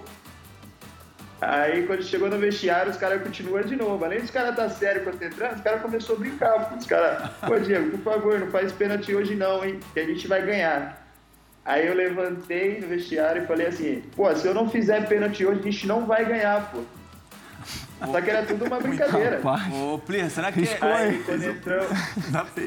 [1.39, 4.03] Aí quando chegou no vestiário, os caras continuam de novo.
[4.03, 6.69] Além dos caras tá sério concentrando, os caras começaram a brincar.
[6.69, 6.75] Pô.
[6.75, 9.79] Os caras, pô, Diego, por favor, não faz pênalti hoje não, hein?
[9.93, 11.05] Que a gente vai ganhar.
[11.63, 15.59] Aí eu levantei no vestiário e falei assim, pô, se eu não fizer pênalti hoje,
[15.59, 16.81] a gente não vai ganhar, pô.
[17.99, 19.41] Só que era tudo uma brincadeira.
[19.73, 20.63] Ô, Plir, será que...
[20.63, 20.77] É?
[20.81, 21.85] Aí quando, entrou,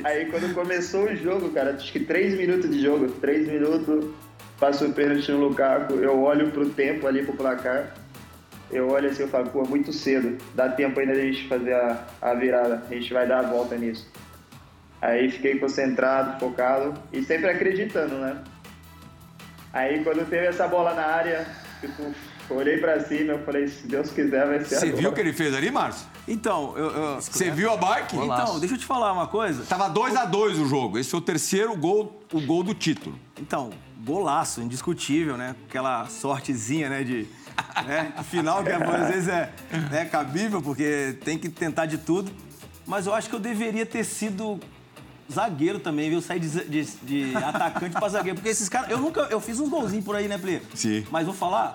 [0.04, 4.11] aí quando começou o jogo, cara, acho que três minutos de jogo, três minutos,
[4.58, 7.94] passa o pênalti no Lukaku, eu olho pro tempo ali, pro placar,
[8.70, 11.74] eu olho assim e falo, pô, muito cedo, dá tempo ainda de a gente fazer
[11.74, 14.11] a, a virada, a gente vai dar a volta nisso.
[15.00, 18.37] Aí fiquei concentrado, focado e sempre acreditando, né?
[19.72, 21.46] Aí quando teve essa bola na área,
[21.80, 22.12] tipo,
[22.56, 24.96] olhei pra cima, eu falei, se Deus quiser vai ser Você agora.
[24.96, 26.06] viu o que ele fez ali, Márcio?
[26.26, 26.90] Então, eu...
[26.90, 27.20] eu...
[27.20, 28.16] Você viu a bike?
[28.16, 29.64] Então, deixa eu te falar uma coisa.
[29.64, 30.98] Tava 2 a 2 o jogo.
[30.98, 33.18] Esse foi o terceiro gol, o gol do título.
[33.40, 33.70] Então,
[34.04, 35.54] golaço, indiscutível, né?
[35.68, 37.26] Aquela sortezinha, né, de...
[37.87, 38.12] Né?
[38.30, 39.52] Final, que às vezes é
[39.90, 42.30] né, cabível, porque tem que tentar de tudo.
[42.87, 44.58] Mas eu acho que eu deveria ter sido
[45.30, 46.20] zagueiro também, viu?
[46.20, 48.37] Sair de, de, de atacante pra zagueiro.
[48.37, 48.90] Porque esses caras.
[48.90, 49.22] Eu nunca.
[49.30, 50.61] Eu fiz uns golzinhos por aí, né, Plê?
[50.74, 51.06] Sim.
[51.11, 51.74] Mas vou falar.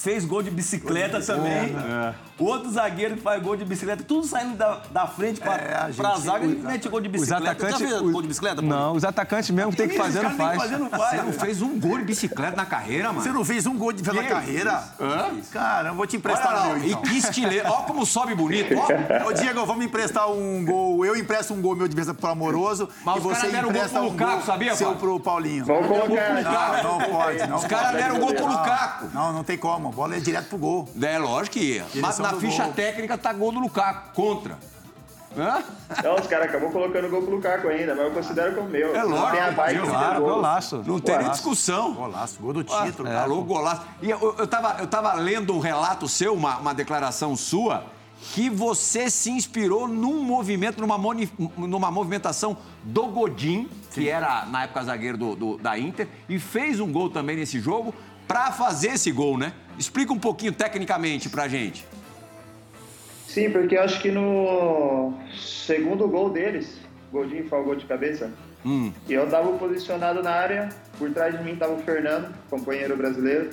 [0.00, 1.76] Fez gol de bicicleta também.
[1.76, 2.14] É.
[2.38, 6.16] Outro zagueiro que faz gol de bicicleta, tudo saindo da, da frente pra, é, pra
[6.16, 7.42] zaga e mete gol de bicicleta.
[7.42, 8.62] Os atacantes, Já fez gol de bicicleta?
[8.62, 8.68] Pô?
[8.68, 10.62] Não, os atacantes mesmo que tem que fazer, não faz.
[10.62, 11.10] Fazer, não faz.
[11.10, 13.20] Você não fez um gol de bicicleta na carreira, mano?
[13.20, 14.82] Você não fez um gol de na carreira?
[14.98, 15.28] Hã?
[15.52, 17.02] Cara, eu vou te emprestar Olha o meu, então.
[17.02, 17.68] E que estileiro.
[17.68, 18.74] Ó como sobe bonito.
[18.74, 19.28] Ó.
[19.28, 21.04] Ô, Diego, vamos emprestar um gol.
[21.04, 22.88] Eu empresto um gol meu de vez pro Amoroso.
[23.04, 25.66] Mas e você deram empresta um gol pro Lukaku, sabia, seu pro Paulinho.
[25.66, 26.82] Vamos colocar.
[26.82, 27.46] Não, não pode.
[27.46, 29.10] Não Os caras deram gol pro Lukaku.
[29.12, 29.89] Não, não tem como.
[29.90, 30.88] A bola é direto pro gol.
[31.02, 31.86] É, lógico que ia.
[31.96, 32.72] Mas na ficha gol.
[32.74, 34.56] técnica tá gol do Lukaku, contra.
[35.36, 35.64] Hã?
[36.04, 38.94] Não, os caras acabou colocando gol pro Lukaku ainda, mas eu considero como meu.
[38.94, 39.30] É lógico.
[39.32, 40.84] Tem a bike claro, golaço.
[40.86, 41.94] Não tem nem discussão.
[41.94, 43.08] Golaço, gol do título.
[43.08, 43.82] É, alô, golaço.
[44.00, 47.84] E eu, eu, tava, eu tava lendo um relato seu, uma, uma declaração sua,
[48.32, 54.62] que você se inspirou num movimento, numa, moni, numa movimentação do Godin, que era, na
[54.64, 57.92] época, zagueiro do, do, da Inter, e fez um gol também nesse jogo
[58.30, 59.52] para fazer esse gol, né?
[59.80, 61.86] Explica um pouquinho tecnicamente pra gente.
[63.26, 66.78] Sim, porque acho que no segundo gol deles,
[67.10, 68.30] Godinho foi o gol de cabeça,
[68.62, 68.92] hum.
[69.08, 73.48] eu tava posicionado na área, por trás de mim tava o Fernando, companheiro brasileiro,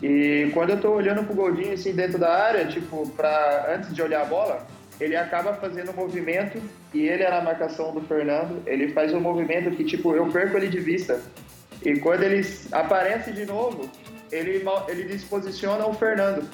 [0.00, 4.00] e quando eu tô olhando pro Godinho assim dentro da área, tipo, pra, antes de
[4.00, 4.64] olhar a bola,
[5.00, 6.62] ele acaba fazendo um movimento,
[6.94, 10.56] e ele era a marcação do Fernando, ele faz um movimento que, tipo, eu perco
[10.56, 11.20] ele de vista.
[11.84, 13.88] E quando ele aparece de novo,
[14.30, 16.48] ele, ele desposiciona o Fernando.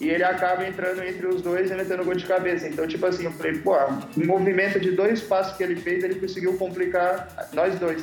[0.00, 2.68] E ele acaba entrando entre os dois e metendo gol de cabeça.
[2.68, 3.76] Então, tipo assim, eu falei, pô,
[4.16, 8.02] um movimento de dois passos que ele fez, ele conseguiu complicar nós dois.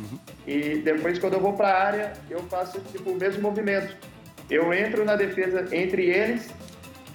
[0.00, 0.18] Uhum.
[0.46, 3.94] E depois, quando eu vou para a área, eu faço tipo, o mesmo movimento.
[4.50, 6.48] Eu entro na defesa entre eles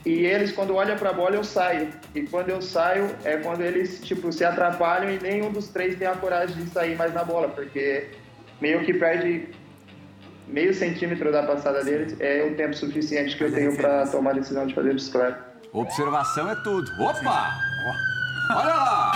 [0.06, 1.90] e eles, quando olham para a bola, eu saio.
[2.16, 6.08] E quando eu saio, é quando eles tipo, se atrapalham e nenhum dos três tem
[6.08, 8.08] a coragem de sair mais na bola, porque
[8.62, 9.50] meio que perde
[10.50, 14.34] meio centímetro da passada deles é o tempo suficiente que eu tenho para tomar a
[14.34, 15.40] decisão de fazer bicicleta.
[15.72, 16.92] Observação é tudo.
[17.00, 17.54] Opa!
[18.52, 19.12] Olha lá!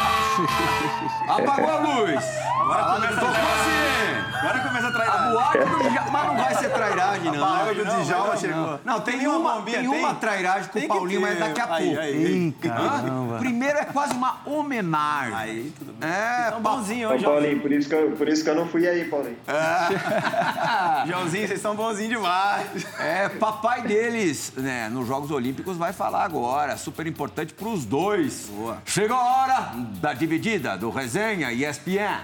[1.28, 2.24] Apagou a luz!
[2.62, 4.23] Agora começa assim!
[4.44, 5.32] Agora começa a A trairagem.
[5.32, 7.44] boate do Djalma, mas não vai ser trairagem, não.
[7.46, 8.56] A boate do Não, Djalma não, chegou.
[8.58, 10.00] Não, não tem, Tem uma bombinha, tem tem?
[10.00, 12.00] uma trairagem com o Paulinho, mas daqui a Aí, pouco.
[12.02, 12.52] aí, aí.
[12.62, 13.38] Caramba.
[13.40, 15.34] Primeiro é quase uma homenagem.
[15.36, 16.10] Aí, tudo bem.
[16.10, 17.24] É, pa- bonzinho hoje.
[17.24, 19.38] Paulinho, por isso, que eu, por isso que eu não fui aí, Paulinho.
[21.08, 22.68] Joãozinho, vocês estão bonzinhos demais.
[23.00, 26.78] É, papai deles, né, nos Jogos Olímpicos vai falar agora.
[26.78, 28.48] Super importante pros dois.
[28.50, 28.78] Boa.
[28.86, 29.72] Chegou a hora
[30.02, 32.20] da dividida do Resenha e ESPN.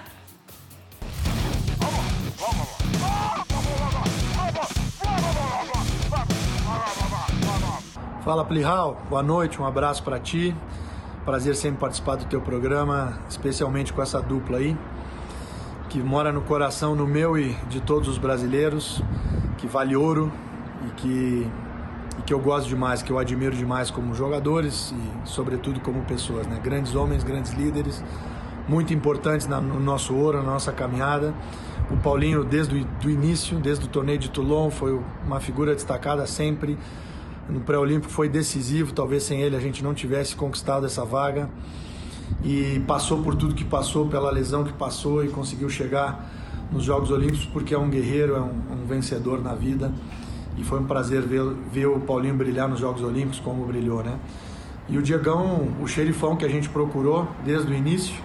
[8.29, 10.55] Fala Plihal, boa noite, um abraço para ti.
[11.25, 14.77] Prazer sempre participar do teu programa, especialmente com essa dupla aí,
[15.89, 19.01] que mora no coração no meu e de todos os brasileiros,
[19.57, 20.31] que vale ouro
[20.85, 21.51] e que,
[22.19, 26.45] e que eu gosto demais, que eu admiro demais como jogadores e sobretudo como pessoas,
[26.45, 26.59] né?
[26.63, 28.03] Grandes homens, grandes líderes,
[28.67, 31.33] muito importantes no nosso ouro, na nossa caminhada.
[31.89, 36.27] O Paulinho, desde o do início, desde o torneio de Toulon, foi uma figura destacada
[36.27, 36.77] sempre
[37.49, 41.49] no pré-olímpico foi decisivo, talvez sem ele a gente não tivesse conquistado essa vaga.
[42.43, 46.29] E passou por tudo que passou, pela lesão que passou e conseguiu chegar
[46.71, 49.91] nos Jogos Olímpicos porque é um guerreiro, é um, um vencedor na vida.
[50.57, 54.19] E foi um prazer ver, ver o Paulinho brilhar nos Jogos Olímpicos como brilhou, né?
[54.87, 58.15] E o Diegão, o xerifão que a gente procurou desde o início,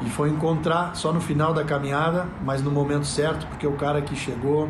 [0.00, 4.00] e foi encontrar só no final da caminhada, mas no momento certo, porque o cara
[4.00, 4.68] que chegou,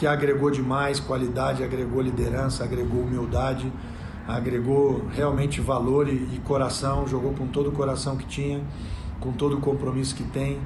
[0.00, 3.70] que agregou demais qualidade, agregou liderança, agregou humildade,
[4.26, 8.62] agregou realmente valor e, e coração, jogou com todo o coração que tinha,
[9.20, 10.58] com todo o compromisso que tem.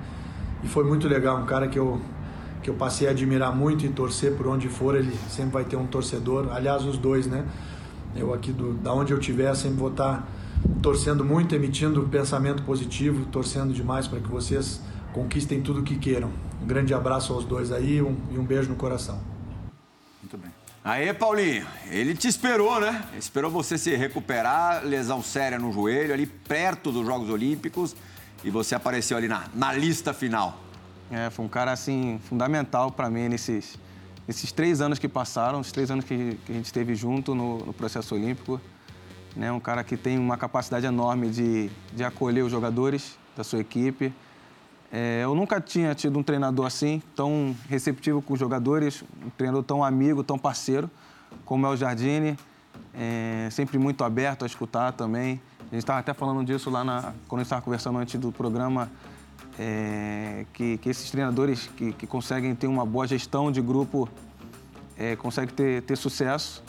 [0.63, 2.01] E foi muito legal, um cara que eu,
[2.63, 5.75] que eu passei a admirar muito e torcer por onde for, ele sempre vai ter
[5.75, 6.53] um torcedor.
[6.53, 7.45] Aliás, os dois, né?
[8.15, 10.29] Eu aqui, do, da onde eu estiver, sempre vou estar
[10.81, 14.81] torcendo muito, emitindo pensamento positivo, torcendo demais para que vocês
[15.13, 16.31] conquistem tudo o que queiram.
[16.63, 19.21] Um grande abraço aos dois aí um, e um beijo no coração.
[20.23, 20.51] Muito bem.
[20.83, 23.05] Aê, Paulinho, ele te esperou, né?
[23.19, 27.97] Esperou você se recuperar, lesão séria no joelho, ali perto dos Jogos Olímpicos,
[28.43, 30.61] e você apareceu ali na, na lista final.
[31.11, 33.79] É, foi um cara, assim, fundamental para mim nesses,
[34.27, 37.59] nesses três anos que passaram, os três anos que, que a gente esteve junto no,
[37.59, 38.61] no, processo olímpico.
[39.37, 39.51] Né?
[39.51, 44.13] Um cara que tem uma capacidade enorme de, de acolher os jogadores da sua equipe,
[44.97, 49.65] é, eu nunca tinha tido um treinador assim, tão receptivo com os jogadores, um treinador
[49.65, 50.89] tão amigo, tão parceiro,
[51.45, 52.39] como é o Jardine.
[52.95, 55.41] É, sempre muito aberto a escutar também.
[55.63, 58.31] A gente estava até falando disso lá na, quando a gente estava conversando antes do
[58.31, 58.89] programa,
[59.59, 64.09] é, que, que, esses treinadores que, que, conseguem ter uma boa gestão de grupo
[64.97, 66.63] é, conseguem ter, ter sucesso.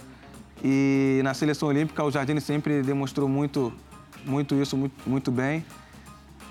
[0.63, 3.71] E na seleção olímpica, o Jardine sempre demonstrou muito,
[4.25, 5.63] muito isso, muito, muito bem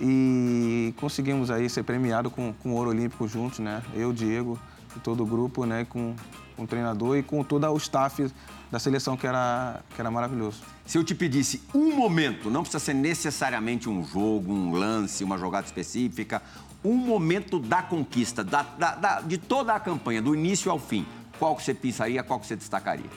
[0.01, 3.83] e conseguimos aí ser premiado com, com o ouro olímpico juntos, né?
[3.95, 4.59] Eu, Diego
[4.97, 5.85] e todo o grupo, né?
[5.89, 6.15] Com,
[6.57, 8.31] com o treinador e com todo o staff
[8.71, 10.63] da seleção que era, que era maravilhoso.
[10.85, 15.39] Se eu te pedisse um momento, não precisa ser necessariamente um jogo, um lance, uma
[15.39, 16.43] jogada específica,
[16.85, 21.07] um momento da conquista, da, da, da, de toda a campanha, do início ao fim,
[21.39, 23.11] qual que você pensaria, qual que você destacaria?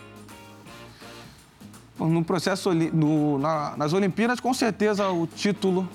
[2.00, 5.90] No processo, no, na, nas Olimpíadas, com certeza o título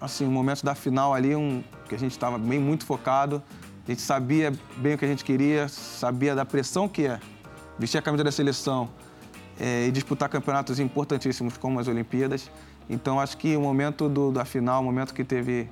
[0.00, 3.42] assim, um momento da final ali, um, que a gente estava bem muito focado.
[3.86, 7.20] A gente sabia bem o que a gente queria, sabia da pressão que é
[7.78, 8.88] vestir a camisa da seleção
[9.58, 12.50] é, e disputar campeonatos importantíssimos como as Olimpíadas.
[12.88, 15.68] Então, acho que o momento do, da final, o momento que teve,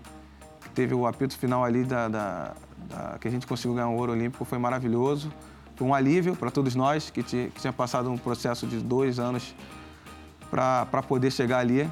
[0.60, 2.54] que teve o apito final ali, da, da,
[2.88, 5.32] da, que a gente conseguiu ganhar o ouro olímpico, foi maravilhoso.
[5.74, 9.54] Foi um alívio para todos nós que, que tinha passado um processo de dois anos
[10.50, 11.88] para poder chegar ali.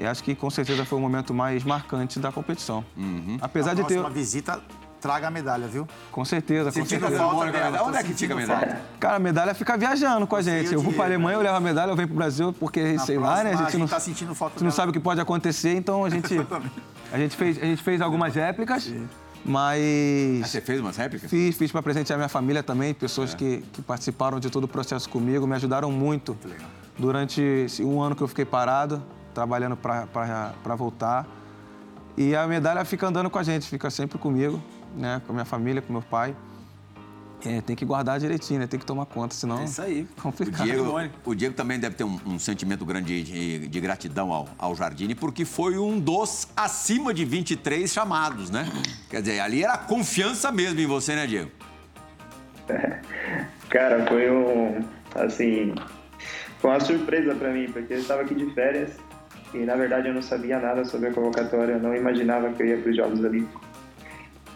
[0.00, 2.84] E acho que com certeza foi o momento mais marcante da competição.
[2.96, 3.38] Uhum.
[3.40, 3.98] Apesar a de ter.
[3.98, 4.60] uma visita
[5.00, 5.86] traga a medalha, viu?
[6.10, 6.70] Com certeza.
[6.70, 7.22] Você com fica certeza.
[7.22, 7.82] falta dela.
[7.82, 8.80] Onde é que fica a medalha?
[8.98, 10.72] Cara, a medalha fica viajando com a gente.
[10.72, 12.52] Eu, eu vou para a Alemanha, eu levo a medalha, eu venho para o Brasil,
[12.54, 13.50] porque, Na sei lá, né?
[13.50, 16.06] A gente, a gente não, tá sentindo falta não sabe o que pode acontecer, então
[16.06, 16.34] a gente,
[17.12, 18.84] a gente, fez, a gente fez algumas réplicas.
[18.84, 19.06] Sim.
[19.44, 20.42] Mas.
[20.42, 21.28] Ah, você fez umas réplicas?
[21.28, 23.36] Fiz, fiz para presentear minha família também, pessoas é.
[23.36, 26.34] que, que participaram de todo o processo comigo, me ajudaram muito.
[26.34, 29.02] muito durante um ano que eu fiquei parado
[29.34, 31.26] trabalhando para voltar.
[32.16, 34.62] E a medalha fica andando com a gente, fica sempre comigo,
[34.96, 35.20] né?
[35.26, 36.34] Com a minha família, com meu pai.
[37.44, 38.66] É, tem que guardar direitinho, né?
[38.66, 39.60] Tem que tomar conta, senão.
[39.60, 40.08] É isso aí.
[40.22, 40.62] Complicado.
[40.62, 44.48] O Diego, o Diego também deve ter um, um sentimento grande de, de, gratidão ao,
[44.56, 48.66] ao Jardine, porque foi um dos acima de 23 chamados, né?
[49.10, 51.50] Quer dizer, ali era confiança mesmo em você, né, Diego?
[53.68, 54.82] Cara, foi um.
[55.14, 55.74] Assim.
[56.60, 58.96] Foi uma surpresa para mim, porque eu estava aqui de férias
[59.54, 62.66] e na verdade eu não sabia nada sobre a convocatória, eu não imaginava que eu
[62.66, 63.62] ia para os Jogos Olímpicos.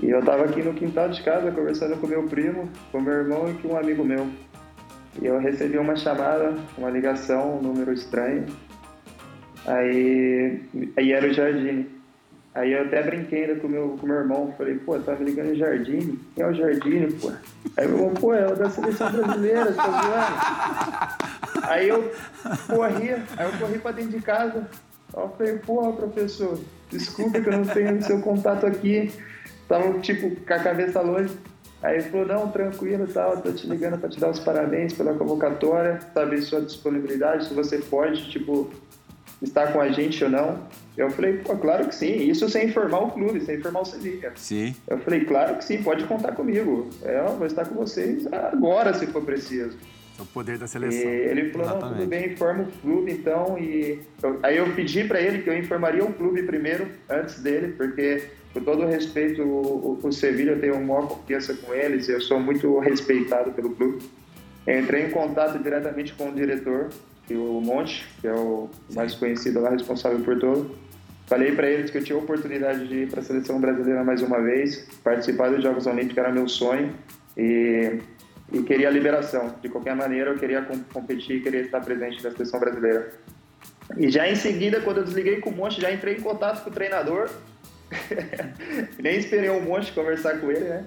[0.02, 3.50] E eu estava aqui no quintal de casa conversando com meu primo, com meu irmão
[3.50, 4.28] e com um amigo meu.
[5.20, 8.46] E eu recebi uma chamada, uma ligação, um número estranho.
[9.66, 10.62] Aí,
[10.96, 11.98] aí era o Jardine.
[12.54, 15.54] Aí eu até brinquei ainda com meu, com meu irmão, falei, pô, tá me ligando
[15.54, 16.18] Jardine?
[16.34, 17.30] Quem é o Jardine, pô?
[17.76, 21.68] Aí meu irmão, pô, é o da seleção brasileira, tá zoando?
[21.68, 22.10] Aí eu
[22.66, 24.66] corri, aí eu corri pra dentro de casa,
[25.14, 26.58] eu falei, porra, professor,
[26.90, 29.10] desculpa que eu não tenho seu contato aqui.
[29.68, 31.36] Tava, tipo, com a cabeça longe.
[31.82, 34.92] Aí ele falou, não, tranquilo e tal, tô te ligando para te dar os parabéns
[34.92, 38.68] pela convocatória, saber sua disponibilidade, se você pode, tipo,
[39.40, 40.58] estar com a gente ou não.
[40.96, 44.32] Eu falei, pô, claro que sim, isso sem informar o clube, sem informar o Sevilha.
[44.34, 44.74] Sim.
[44.88, 46.90] Eu falei, claro que sim, pode contar comigo.
[47.02, 49.78] Eu vou estar com vocês agora, se for preciso.
[50.18, 51.10] É o poder da seleção.
[51.10, 51.90] E ele falou, Exatamente.
[51.90, 53.58] não, tudo bem, informa o clube então.
[53.58, 57.74] E eu, aí eu pedi para ele que eu informaria o clube primeiro, antes dele,
[57.76, 62.20] porque com todo respeito, o, o Sevilha, eu tenho uma maior confiança com eles, eu
[62.20, 64.02] sou muito respeitado pelo clube.
[64.66, 66.88] Eu entrei em contato diretamente com o diretor,
[67.26, 70.74] que é o Monte, que é o mais conhecido lá, responsável por tudo.
[71.26, 74.22] Falei para eles que eu tinha a oportunidade de ir para a seleção brasileira mais
[74.22, 76.94] uma vez, participar dos Jogos Olímpicos era meu sonho
[77.36, 77.98] e,
[78.52, 79.54] e queria a liberação.
[79.60, 83.12] De qualquer maneira, eu queria competir, queria estar presente na seleção brasileira.
[83.96, 86.70] E já em seguida, quando eu desliguei com o Monte, já entrei em contato com
[86.70, 87.30] o treinador.
[89.00, 90.84] Nem esperei um monte conversar com ele, né?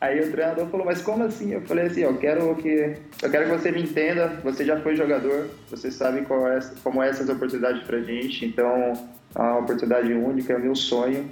[0.00, 1.54] Aí o treinador falou, mas como assim?
[1.54, 4.94] Eu falei assim, eu quero que eu quero que você me entenda, você já foi
[4.94, 8.92] jogador, você sabe qual é, como é essas oportunidades pra gente, então
[9.34, 11.28] é uma oportunidade única, é meu sonho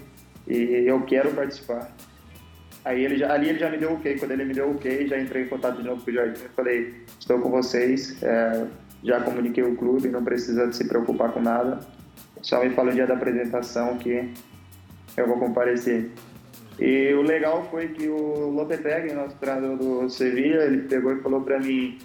[0.49, 1.95] e eu quero participar.
[2.85, 4.73] Aí ele já, ali ele já me deu o ok, quando ele me deu o
[4.73, 8.23] ok, já entrei em contato de novo com o Jardim, eu falei, estou com vocês,
[8.23, 8.67] é,
[9.03, 11.81] já comuniquei o clube, não precisa se preocupar com nada,
[12.43, 14.31] só me fala o dia da apresentação que
[15.17, 16.11] eu vou comparecer.
[16.79, 21.41] E o legal foi que o Lopetegui, nosso treinador do Sevilha, ele pegou e falou
[21.41, 21.99] para mim: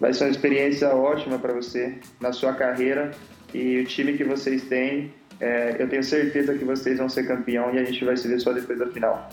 [0.00, 3.10] vai ser uma experiência ótima para você na sua carreira
[3.52, 7.72] e o time que vocês têm, é, eu tenho certeza que vocês vão ser campeão
[7.74, 9.28] e a gente vai se ver só depois da final.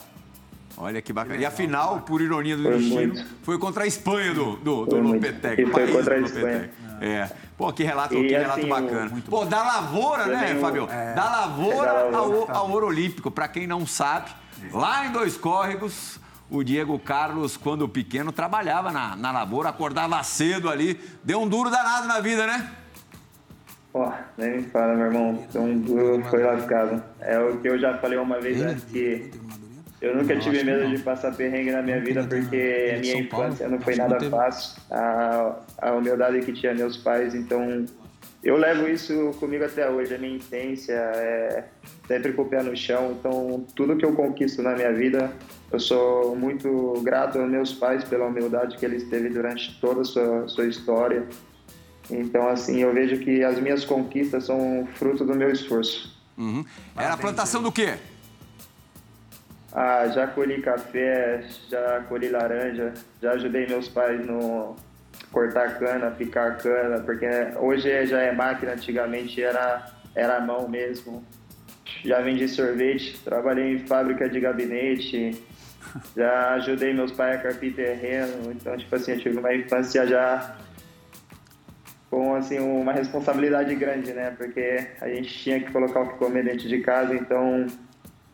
[0.81, 1.39] Olha que bacana.
[1.39, 3.25] E a final, por ironia do foi destino, muito.
[3.43, 5.63] foi contra a Espanha do, do, do Lopetegui.
[5.63, 6.69] E foi contra a Espanha.
[6.99, 7.29] É.
[7.57, 9.23] Pô, que relato, que relato assim, bacana.
[9.29, 10.87] Pô, da lavoura, né, Fabio?
[10.91, 13.29] É, da lavoura, é da lavoura ao, ao ouro olímpico.
[13.29, 14.31] Para quem não sabe,
[14.71, 16.19] Lá em Dois Córregos,
[16.49, 20.99] o Diego Carlos, quando pequeno, trabalhava na, na lavoura, acordava cedo ali.
[21.23, 22.71] Deu um duro danado na vida, né?
[23.91, 25.47] Pô, nem me fala, meu irmão.
[25.55, 27.03] Um duro foi lascado.
[27.19, 29.31] É o que eu já falei uma vez antes que
[30.01, 33.79] eu nunca tive medo de passar perrengue na minha vida porque a minha infância não
[33.79, 34.81] foi nada fácil.
[34.89, 37.85] A, a humildade que tinha meus pais, então
[38.43, 41.65] eu levo isso comigo até hoje, a minha intência é
[42.07, 43.15] sempre com o pé no chão.
[43.19, 45.31] Então, tudo que eu conquisto na minha vida,
[45.71, 50.03] eu sou muito grato aos meus pais pela humildade que eles teve durante toda a
[50.03, 51.27] sua, sua história.
[52.09, 56.19] Então, assim, eu vejo que as minhas conquistas são fruto do meu esforço.
[56.35, 56.65] Uhum.
[56.97, 57.93] Era a plantação do quê?
[59.73, 64.75] Ah, já colhi café, já colhi laranja, já ajudei meus pais no
[65.31, 67.25] cortar cana, picar cana, porque
[67.57, 71.23] hoje já é máquina, antigamente era, era a mão mesmo.
[72.03, 75.41] Já vendi sorvete, trabalhei em fábrica de gabinete,
[76.15, 80.57] já ajudei meus pais a carpir terreno, então, tipo assim, eu tive uma infância já
[82.09, 84.33] com, assim, uma responsabilidade grande, né?
[84.37, 87.67] Porque a gente tinha que colocar o que comer dentro de casa, então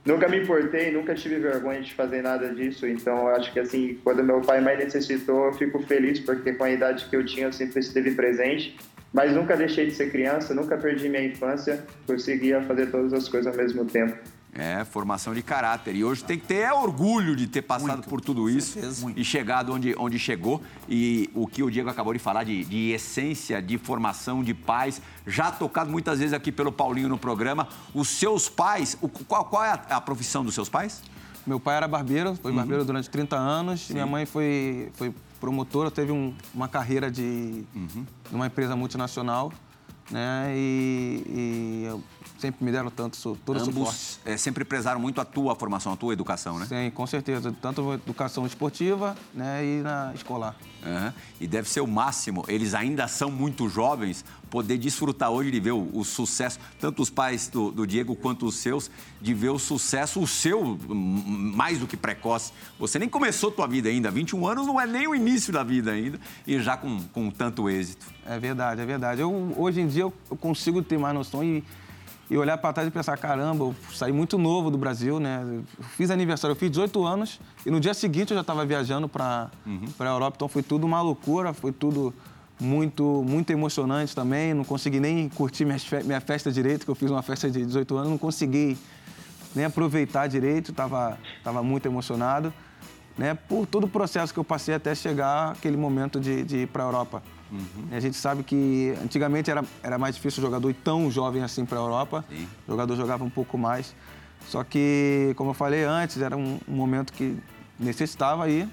[0.08, 4.00] Nunca me importei, nunca tive vergonha de fazer nada disso, então eu acho que assim,
[4.06, 7.48] quando meu pai mais necessitou, eu fico feliz porque com a idade que eu tinha
[7.48, 8.78] eu sempre esteve presente,
[9.12, 13.52] mas nunca deixei de ser criança, nunca perdi minha infância, conseguia fazer todas as coisas
[13.52, 14.18] ao mesmo tempo.
[14.54, 15.96] É, formação de caráter.
[15.96, 18.80] E hoje tem que ter orgulho de ter passado Muito, por tudo isso
[19.16, 20.64] e chegado onde, onde chegou.
[20.90, 25.00] E o que o Diego acabou de falar de, de essência, de formação, de pais,
[25.28, 27.68] já tocado muitas vezes aqui pelo Paulinho no programa.
[27.94, 31.04] Os seus pais, o, qual, qual é a, a, profissão dos seus pais?
[31.46, 32.58] Meu pai era barbeiro, foi uhum.
[32.58, 33.82] barbeiro durante 30 anos.
[33.82, 33.94] Sim.
[33.94, 38.06] Minha mãe foi, foi promotora, teve um, uma carreira de uhum.
[38.32, 39.52] uma empresa multinacional.
[40.10, 40.54] Né?
[40.56, 42.00] E, e
[42.40, 44.20] sempre me deram tanto todo Ambos, suporte.
[44.26, 46.66] É, sempre prezaram muito a tua formação, a tua educação, né?
[46.66, 47.54] Sim, com certeza.
[47.62, 50.56] Tanto educação esportiva né, e na escolar.
[50.86, 51.14] Uhum.
[51.42, 52.46] E deve ser o máximo.
[52.48, 57.10] Eles ainda são muito jovens, poder desfrutar hoje de ver o, o sucesso, tanto os
[57.10, 58.90] pais do, do, Diego quanto os seus,
[59.22, 62.52] de ver o sucesso, o seu mais do que precoce.
[62.80, 65.92] Você nem começou tua vida ainda, 21 anos não é nem o início da vida
[65.92, 68.06] ainda, e já com, com tanto êxito.
[68.26, 69.22] É verdade, é verdade.
[69.22, 71.64] Eu, hoje em dia eu, eu consigo ter mais noção e
[72.30, 75.44] e olhar para trás e pensar, caramba, eu saí muito novo do Brasil, né?
[75.46, 75.64] Eu
[75.96, 79.50] fiz aniversário, eu fiz 18 anos e no dia seguinte eu já estava viajando para
[79.66, 79.86] uhum.
[79.98, 82.14] a Europa, então foi tudo uma loucura, foi tudo
[82.60, 84.54] muito muito emocionante também.
[84.54, 88.10] Não consegui nem curtir minha, festa direito, que eu fiz uma festa de 18 anos,
[88.10, 88.78] não consegui
[89.56, 92.54] nem aproveitar direito, estava tava muito emocionado,
[93.18, 93.34] né?
[93.34, 96.84] Por todo o processo que eu passei até chegar aquele momento de, de ir para
[96.84, 97.24] a Europa.
[97.52, 97.88] Uhum.
[97.92, 101.66] A gente sabe que antigamente era, era mais difícil o jogador ir tão jovem assim
[101.66, 102.26] para a Europa.
[102.30, 102.48] Sim.
[102.68, 103.96] O jogador jogava um pouco mais.
[104.48, 107.38] Só que, como eu falei antes, era um, um momento que
[107.80, 108.68] necessitava ir.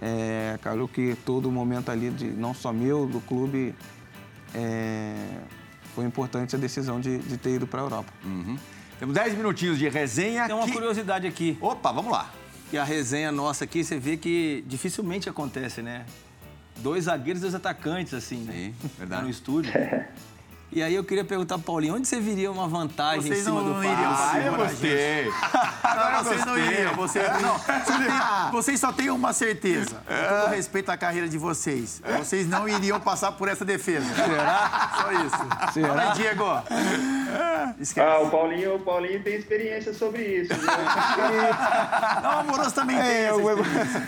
[0.00, 3.74] É, claro que todo momento ali, de, não só meu, do clube,
[4.54, 5.14] é,
[5.94, 8.12] foi importante a decisão de, de ter ido para a Europa.
[8.24, 8.56] Uhum.
[8.98, 10.46] Temos 10 minutinhos de resenha.
[10.46, 10.72] Tem uma que...
[10.72, 11.56] curiosidade aqui.
[11.60, 12.30] Opa, vamos lá.
[12.70, 16.04] Que a resenha nossa aqui, você vê que dificilmente acontece, né?
[16.80, 18.52] dois zagueiros e dois atacantes, assim, né?
[18.52, 19.24] Sim, verdade.
[19.24, 19.72] No estúdio.
[20.72, 23.60] E aí eu queria perguntar pro Paulinho, onde você viria uma vantagem Vocês em cima
[23.60, 24.36] não do iriam passe?
[24.36, 25.32] Ah, eu gostei.
[25.82, 26.72] Agora eu vocês não gostei.
[26.74, 26.94] iriam.
[26.94, 29.96] Vocês, não, só tem- vocês só têm uma certeza.
[30.06, 32.00] Com todo respeito à carreira de vocês.
[32.18, 34.06] Vocês não iriam passar por essa defesa.
[34.14, 34.90] Será?
[35.02, 35.72] Só isso.
[35.74, 35.88] Será?
[35.88, 36.62] Fala aí, Diego.
[37.80, 38.08] Esquece.
[38.08, 40.54] Ah, o Paulinho, o Paulinho tem experiência sobre isso.
[40.54, 40.66] viu?
[42.22, 44.02] Não, o Amoroso também tem É, essa eu- eu- experiência.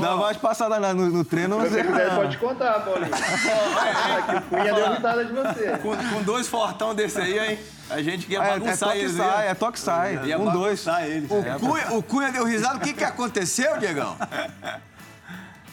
[0.00, 2.16] Dá mais passada no, no treino, não Se você quiser, não.
[2.16, 3.10] pode contar, Paulinho.
[3.14, 5.78] É, que o Cunha deu risada de você.
[5.96, 7.58] Com, com dois fortão desse aí, hein?
[7.90, 9.16] A gente quer É, é bagunçar toque eles.
[9.16, 10.26] sai, é toque sai.
[10.26, 10.86] Ia Um, dois.
[10.86, 11.30] eles.
[11.30, 12.76] O Cunha, o Cunha deu risada.
[12.76, 14.16] O que, que aconteceu, Diegão?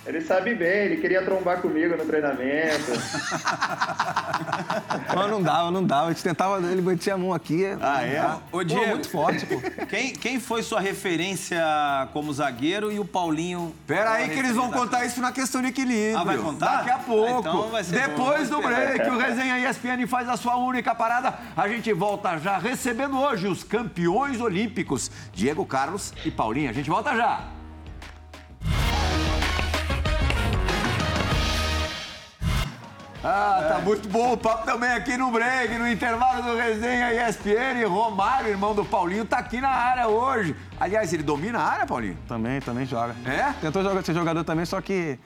[0.06, 2.92] Ele sabe bem, ele queria trombar comigo no treinamento.
[5.16, 6.08] Mas não dava, não dava.
[6.08, 7.66] A gente tentava, ele metia a mão aqui.
[7.82, 8.24] Ah, é?
[8.24, 9.56] Ô, Pô, Diego, muito forte, pô.
[9.90, 11.58] Quem, quem foi sua referência
[12.14, 13.74] como zagueiro e o Paulinho?
[13.88, 16.18] Pera aí que eles vão contar isso na questão de equilíbrio.
[16.18, 16.78] Ah, vai contar?
[16.78, 17.40] Daqui a pouco.
[17.40, 18.62] Então vai ser Depois bom.
[18.62, 21.34] do break, o Resenha ESPN faz a sua única parada.
[21.56, 26.70] A gente volta já recebendo hoje os campeões olímpicos, Diego Carlos e Paulinho.
[26.70, 27.55] A gente volta já.
[33.28, 37.84] Ah, tá muito bom o papo também aqui no break, no intervalo do Resenha ESPN.
[37.88, 40.56] Romário, irmão do Paulinho, tá aqui na área hoje.
[40.80, 42.18] Aliás, ele domina a área, Paulinho?
[42.28, 43.16] Também, também joga.
[43.26, 43.52] É?
[43.60, 45.18] Tentou jogar, ser jogador também, só que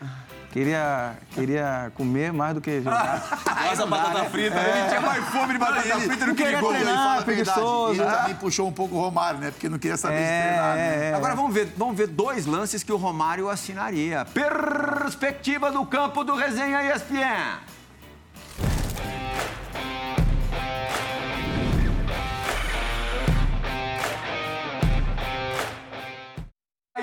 [0.54, 3.20] queria, queria comer mais do que jogar.
[3.44, 4.56] Faz a batata frita.
[4.58, 6.70] Ele tinha mais fome de batata Ele- frita do que de queria gol.
[6.72, 6.94] treinar.
[6.94, 7.88] Ele fala a preguiçoso.
[7.96, 8.00] verdade.
[8.00, 8.22] Ele Ah.
[8.22, 9.52] também puxou um pouco o Romário, né?
[9.52, 11.06] Porque não queria saber de treinar, né?
[11.08, 11.14] é, é.
[11.16, 14.26] Agora vamos ver, vamos ver dois lances que o Romário assinaria.
[14.34, 17.60] Perspectiva do campo do Resenha ESPN.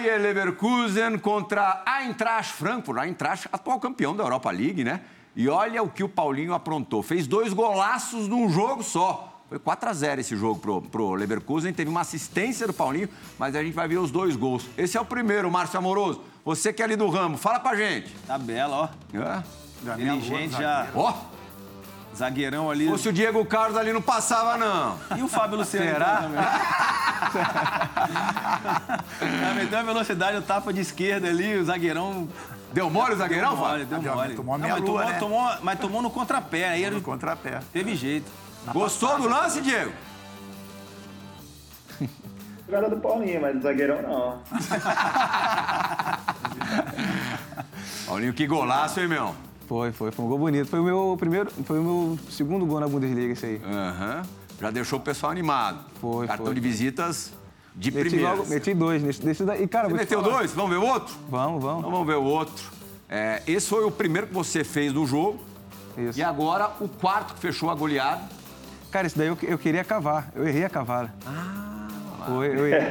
[0.07, 3.01] Bayer Leverkusen contra Eintracht Frankfurt.
[3.01, 5.01] Eintracht, atual campeão da Europa League, né?
[5.35, 7.03] E olha o que o Paulinho aprontou.
[7.03, 9.43] Fez dois golaços num jogo só.
[9.49, 11.73] Foi 4 a 0 esse jogo pro, pro Leverkusen.
[11.73, 14.69] Teve uma assistência do Paulinho, mas a gente vai ver os dois gols.
[14.79, 16.23] Esse é o primeiro, Márcio Amoroso.
[16.45, 18.15] Você que é ali do ramo, fala pra gente.
[18.29, 18.89] Tá bela, ó.
[19.13, 19.43] É.
[20.01, 20.87] Inteligente já.
[20.95, 21.13] Ó,
[22.17, 22.85] Zagueirão ali.
[22.85, 24.99] se fosse o Diego Carlos ali não passava, não.
[25.19, 25.87] E o Fábio Luciano?
[25.91, 26.21] Será?
[26.23, 26.31] então,
[29.21, 29.41] também?
[29.41, 32.29] Já meteu a velocidade, o tapa de esquerda ali, o zagueirão.
[32.73, 33.87] Deu mole o zagueirão, Deu mole, Fábio?
[33.87, 34.35] deu Deu, mole.
[34.35, 35.19] tomou a Não, mas, lua, tomou, né?
[35.19, 37.61] tomou, mas tomou no contrapé, aí No contrapé.
[37.73, 38.31] teve jeito.
[38.73, 39.93] Gostou do lance, Diego?
[42.67, 44.39] Jogada do Paulinho, mas do zagueirão não.
[48.07, 49.35] Paulinho, que golaço, hein, meu?
[49.67, 50.69] Foi, foi, foi um gol bonito.
[50.69, 53.61] Foi o meu primeiro, foi o meu segundo gol na Bundesliga esse aí.
[53.65, 54.23] Aham.
[54.61, 55.81] Já deixou o pessoal animado.
[56.01, 56.55] Foi, Cartão foi.
[56.55, 57.33] de visitas
[57.75, 58.37] de primeira.
[58.47, 59.65] meti dois nesse, desse daí.
[59.65, 60.39] E, cara, Você meteu falar.
[60.39, 60.53] dois?
[60.53, 61.15] Vamos ver o outro?
[61.29, 61.91] Vamos, Então vamos.
[61.91, 62.65] vamos ver o outro.
[63.09, 65.41] É, esse foi o primeiro que você fez no jogo.
[65.99, 66.19] Isso.
[66.19, 68.23] E agora o quarto que fechou a goleada.
[68.91, 70.31] Cara, esse daí eu, eu queria cavar.
[70.35, 71.13] Eu errei a cavada.
[71.27, 71.76] Ah,
[72.27, 72.91] foi, eu, errei,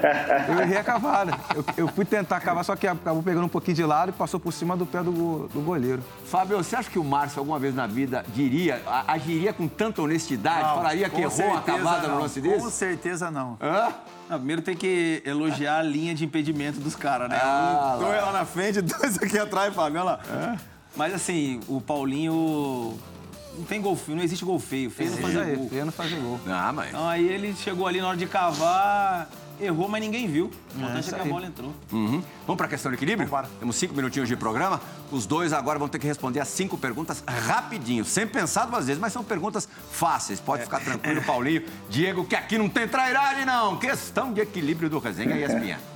[0.49, 1.33] eu errei a cavada.
[1.55, 4.39] Eu, eu fui tentar cavar, só que acabou pegando um pouquinho de lado e passou
[4.39, 6.01] por cima do pé do, do goleiro.
[6.25, 10.61] Fábio, você acha que o Márcio alguma vez na vida diria, agiria com tanta honestidade,
[10.75, 12.21] falaria que Com errou a certeza cavada no não.
[12.21, 12.71] lance Com desse?
[12.71, 13.57] certeza não.
[13.61, 13.89] Hã?
[14.29, 17.39] Não, primeiro tem que elogiar a linha de impedimento dos caras, né?
[17.41, 20.57] Ah, Um- dois lá na frente, dois aqui atrás, Fábio, olha lá.
[20.95, 22.97] Mas assim, o Paulinho.
[23.57, 24.89] Não tem gol feio, não existe gol feio.
[24.89, 25.69] Feio não fazer gol.
[25.71, 26.39] eu não fazer gol.
[26.47, 26.89] Ah, mas...
[26.89, 29.29] Então aí ele chegou ali na hora de cavar,
[29.59, 30.45] errou, mas ninguém viu.
[30.45, 31.73] O importante é, isso que a bola entrou.
[31.91, 32.21] Uhum.
[32.45, 33.27] Vamos para a questão de equilíbrio?
[33.27, 33.49] Vambora.
[33.59, 34.81] Temos cinco minutinhos de programa.
[35.11, 38.99] Os dois agora vão ter que responder as cinco perguntas rapidinho, sem pensar duas vezes,
[38.99, 40.39] mas são perguntas fáceis.
[40.39, 41.63] Pode ficar tranquilo, Paulinho.
[41.89, 43.77] Diego, que aqui não tem trairagem, não.
[43.77, 45.94] Questão de equilíbrio do Resenha ESPN.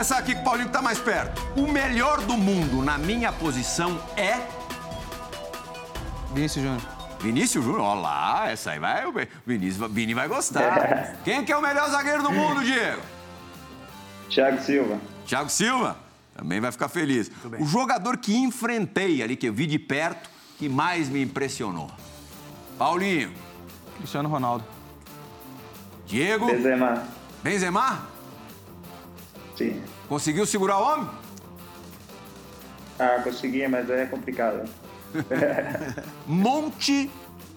[0.00, 1.42] Começar aqui com o Paulinho que tá mais perto.
[1.54, 4.48] O melhor do mundo na minha posição é
[6.32, 6.82] Vinícius Júnior.
[7.20, 9.04] Vinícius Júnior, ó lá, essa aí vai.
[9.06, 9.12] O
[9.44, 11.16] Vinícius, Vini vai gostar.
[11.22, 13.02] Quem que é o melhor zagueiro do mundo, Diego?
[14.30, 14.98] Thiago Silva.
[15.26, 15.98] Thiago Silva.
[16.34, 17.30] Também vai ficar feliz.
[17.58, 21.90] O jogador que enfrentei ali, que eu vi de perto, que mais me impressionou.
[22.78, 23.34] Paulinho,
[23.98, 24.64] Cristiano Ronaldo.
[26.06, 27.04] Diego, Benzema.
[27.42, 28.09] Benzema,
[29.60, 29.82] Sim.
[30.08, 31.08] conseguiu segurar o homem?
[32.98, 34.66] Ah, consegui, mas é complicado.
[36.26, 37.10] Monte,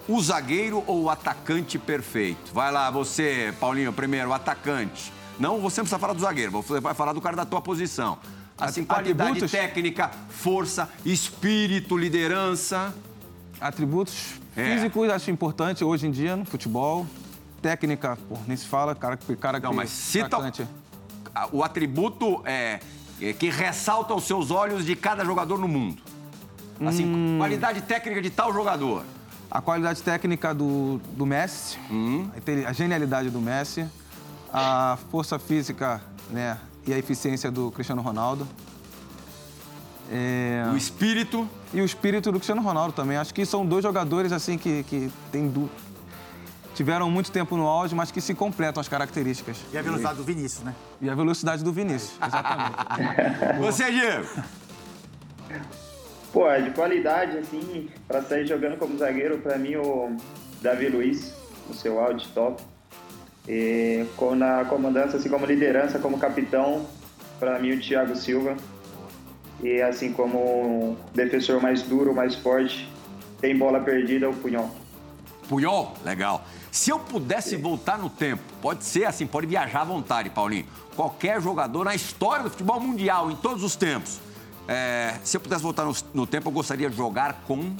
[0.08, 2.54] o zagueiro ou o atacante perfeito?
[2.54, 5.14] Vai lá, você, Paulinho, primeiro, o atacante.
[5.40, 8.18] Não, você não precisa falar do zagueiro, você vai falar do cara da tua posição.
[8.58, 9.52] Assim, qualidade atributos?
[9.52, 12.94] técnica, força, espírito, liderança.
[13.62, 14.76] Atributos É.
[14.76, 17.08] físicos, acho importante hoje em dia no futebol.
[17.62, 20.38] técnica, pô, nem se fala, cara, cara Não, mas cita
[21.52, 22.80] o atributo é,
[23.22, 26.02] é, que ressalta aos seus olhos de cada jogador no mundo.
[26.86, 27.38] Assim, hum...
[27.38, 29.04] qualidade técnica de tal jogador.
[29.50, 32.28] A qualidade técnica do, do Messi, hum.
[32.68, 33.88] a genialidade do Messi,
[34.52, 38.48] a força física né, e a eficiência do Cristiano Ronaldo.
[40.12, 40.70] É...
[40.74, 41.48] O espírito.
[41.74, 43.18] E o espírito do Cristiano Ronaldo também.
[43.18, 45.70] Acho que são dois jogadores assim que, que tem du...
[46.74, 49.58] tiveram muito tempo no auge, mas que se completam as características.
[49.72, 50.76] E a velocidade do Vinícius, né?
[51.02, 53.60] E a velocidade do Vinícius, exatamente.
[53.60, 54.28] Você, Diego?
[56.32, 60.18] Pô, é de qualidade, assim, para sair jogando como zagueiro, para mim o
[60.62, 61.36] Davi Luiz,
[61.70, 62.62] o seu áudio top.
[63.48, 66.88] E com, na comandância, assim como liderança, como capitão,
[67.40, 68.56] para mim o Thiago Silva.
[69.62, 72.90] E assim como defensor mais duro, mais forte,
[73.40, 74.83] tem bola perdida, o Punhol.
[75.48, 75.94] Punhol?
[76.04, 76.46] Legal.
[76.72, 80.66] Se eu pudesse voltar no tempo, pode ser assim, pode viajar à vontade, Paulinho.
[80.96, 84.20] Qualquer jogador na história do futebol mundial, em todos os tempos.
[84.68, 87.76] É, se eu pudesse voltar no, no tempo, eu gostaria de jogar com.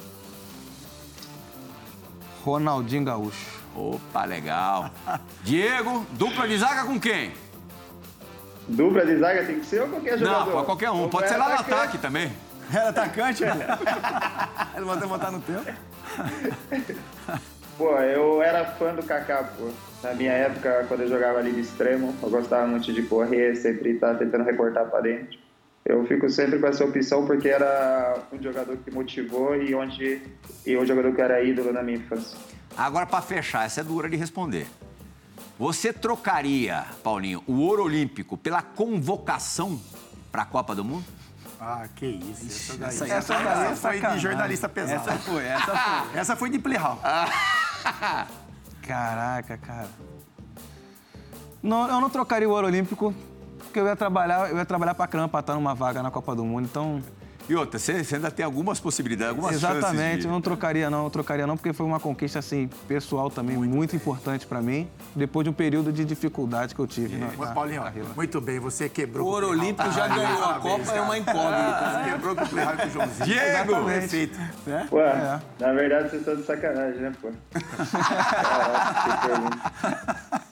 [2.44, 3.62] Ronaldinho Gaúcho.
[3.76, 4.92] Opa, legal.
[5.44, 7.32] Diego, dupla de zaga com quem?
[8.68, 10.56] Dupla de zaga tem que ser ou qualquer jogador?
[10.56, 11.10] Não, qualquer um.
[11.10, 12.32] Pode ser lá no ataque também.
[12.72, 13.56] Era atacante, né?
[14.76, 15.72] Ele mandou botar no tempo.
[17.78, 19.70] Pô, eu era fã do Kaká, pô.
[20.04, 23.92] Na minha época, quando eu jogava ali de extremo, eu gostava muito de correr, sempre
[23.92, 25.40] estar tentando recortar para dentro.
[25.86, 30.22] Eu fico sempre com essa opção porque era um jogador que motivou e onde
[30.66, 32.38] e um jogador que era ídolo na minha infância.
[32.78, 34.68] Agora, para fechar, essa é dura de responder.
[35.60, 39.80] Você trocaria, Paulinho, o ouro olímpico pela convocação
[40.32, 41.06] para a Copa do Mundo?
[41.60, 42.74] Ah, que isso.
[42.74, 45.10] Essa, daí, essa, essa, essa, essa foi de jornalista pesado.
[45.10, 46.20] Essa foi, essa foi.
[46.20, 47.00] essa foi de playhall.
[48.82, 49.90] Caraca, cara.
[51.62, 53.14] Não, eu não trocaria o ouro olímpico
[53.74, 56.36] porque eu ia trabalhar, eu ia trabalhar para caramba para estar numa vaga na Copa
[56.36, 57.02] do Mundo, então
[57.48, 60.28] e outra, você, ainda tem algumas possibilidades, algumas Exatamente, de...
[60.28, 63.76] eu não trocaria não, eu trocaria não, porque foi uma conquista, assim, pessoal também, muito,
[63.76, 67.16] muito importante para mim, depois de um período de dificuldade que eu tive.
[67.16, 67.20] É.
[67.20, 68.10] Na, Paulinho, carreira.
[68.16, 69.28] muito bem, você quebrou...
[69.28, 72.04] O Ouro Olímpico já ganhou, a Copa é uma incógnita.
[72.04, 73.26] Você quebrou com o Playhard com o Joãozinho.
[73.26, 73.86] Diego!
[73.86, 74.40] Perfeito.
[74.68, 74.88] É?
[74.92, 75.40] Ué, é.
[75.60, 77.30] na verdade vocês estão de sacanagem, né, pô?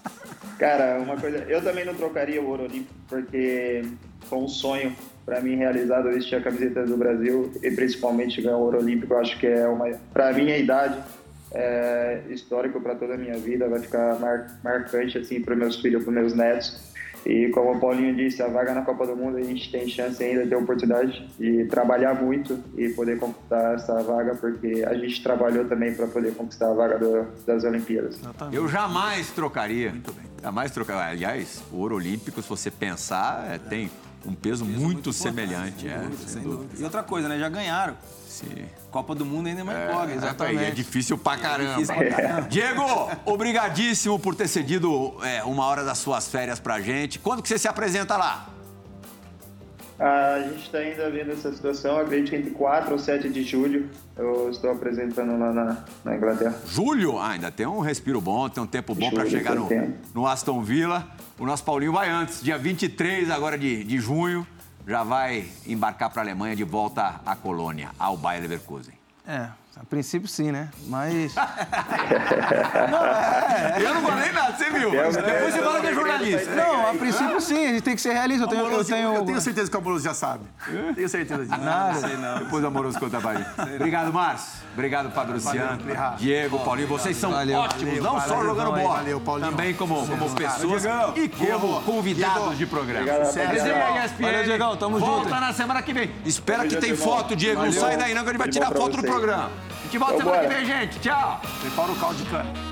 [0.59, 3.83] Cara, uma coisa, eu também não trocaria o Ouro Olímpico, porque
[4.29, 4.95] foi um sonho
[5.31, 9.15] para mim realizado vestir a camiseta do Brasil e principalmente ganhar o ouro olímpico.
[9.15, 11.01] Acho que é uma, para minha idade,
[11.53, 16.03] é histórico para toda a minha vida, vai ficar mar, marcante assim para meus filhos,
[16.03, 16.91] para meus netos.
[17.25, 20.21] E como o Paulinho disse, a vaga na Copa do Mundo a gente tem chance
[20.21, 25.23] ainda de ter oportunidade de trabalhar muito e poder conquistar essa vaga, porque a gente
[25.23, 28.19] trabalhou também para poder conquistar a vaga do, das Olimpíadas.
[28.51, 29.91] Eu jamais trocaria.
[29.91, 30.25] Muito bem.
[30.43, 31.03] Jamais trocaria.
[31.03, 33.89] Aliás, o ouro olímpico, se você pensar, é, tem
[34.25, 35.87] um peso, peso muito, muito semelhante.
[35.87, 36.75] É, dúvida, sem dúvida.
[36.77, 37.39] E outra coisa, né?
[37.39, 37.95] Já ganharam.
[38.27, 38.65] Sim.
[38.89, 40.63] Copa do Mundo ainda é mais é, exatamente.
[40.63, 41.71] É difícil pra caramba.
[41.71, 42.47] É difícil pra caramba.
[42.49, 42.83] Diego,
[43.25, 47.19] obrigadíssimo por ter cedido é, uma hora das suas férias pra gente.
[47.19, 48.49] Quando que você se apresenta lá?
[50.01, 53.87] A gente está ainda vendo essa situação, acredito que entre 4 ou 7 de julho
[54.17, 56.55] eu estou apresentando lá na, na Inglaterra.
[56.67, 57.19] Julho?
[57.19, 59.69] Ah, ainda tem um respiro bom, tem um tempo bom para chegar no,
[60.11, 61.07] no Aston Villa.
[61.41, 64.45] O nosso Paulinho vai antes, dia 23 agora de, de junho,
[64.87, 68.93] já vai embarcar para a Alemanha de volta à colônia, ao Bayer Leverkusen.
[69.25, 69.49] É,
[69.79, 70.69] a princípio, sim, né?
[70.87, 71.33] Mas.
[72.91, 74.91] não, é, eu não falei nada, você viu?
[74.91, 76.55] Depois você fala que é jornalista.
[76.55, 78.43] Não, a princípio, sim, a gente tem que ser realista.
[78.43, 79.13] Eu tenho, eu tenho...
[79.15, 80.43] eu tenho certeza que o Amoroso já sabe.
[80.93, 81.57] Tenho certeza disso.
[81.61, 81.93] Nada.
[81.93, 82.39] Não sei, não.
[82.39, 83.45] Depois o Amoroso conta pra mim.
[83.75, 84.61] Obrigado, Márcio.
[84.73, 85.79] Obrigado, Padre Luciano.
[86.17, 88.95] Diego, Paulinho, vocês são valeu, ótimos, valeu, não valeu, só jogando bola.
[88.97, 89.51] Valeu, Paulinho.
[89.51, 90.83] Também como, como pessoas
[91.15, 93.07] e como convidados de programa.
[93.09, 94.21] ESPN.
[94.21, 95.11] Valeu, Diegão, tamo junto.
[95.11, 96.11] Volta na semana que vem.
[96.25, 97.63] Espera que tem foto, Diego.
[97.63, 99.60] Não sai daí não que a gente vai tirar foto do programa.
[99.69, 100.99] A gente volta semana que vem, gente.
[100.99, 101.41] Tchau.
[101.61, 102.70] Prepara o caldo de cana.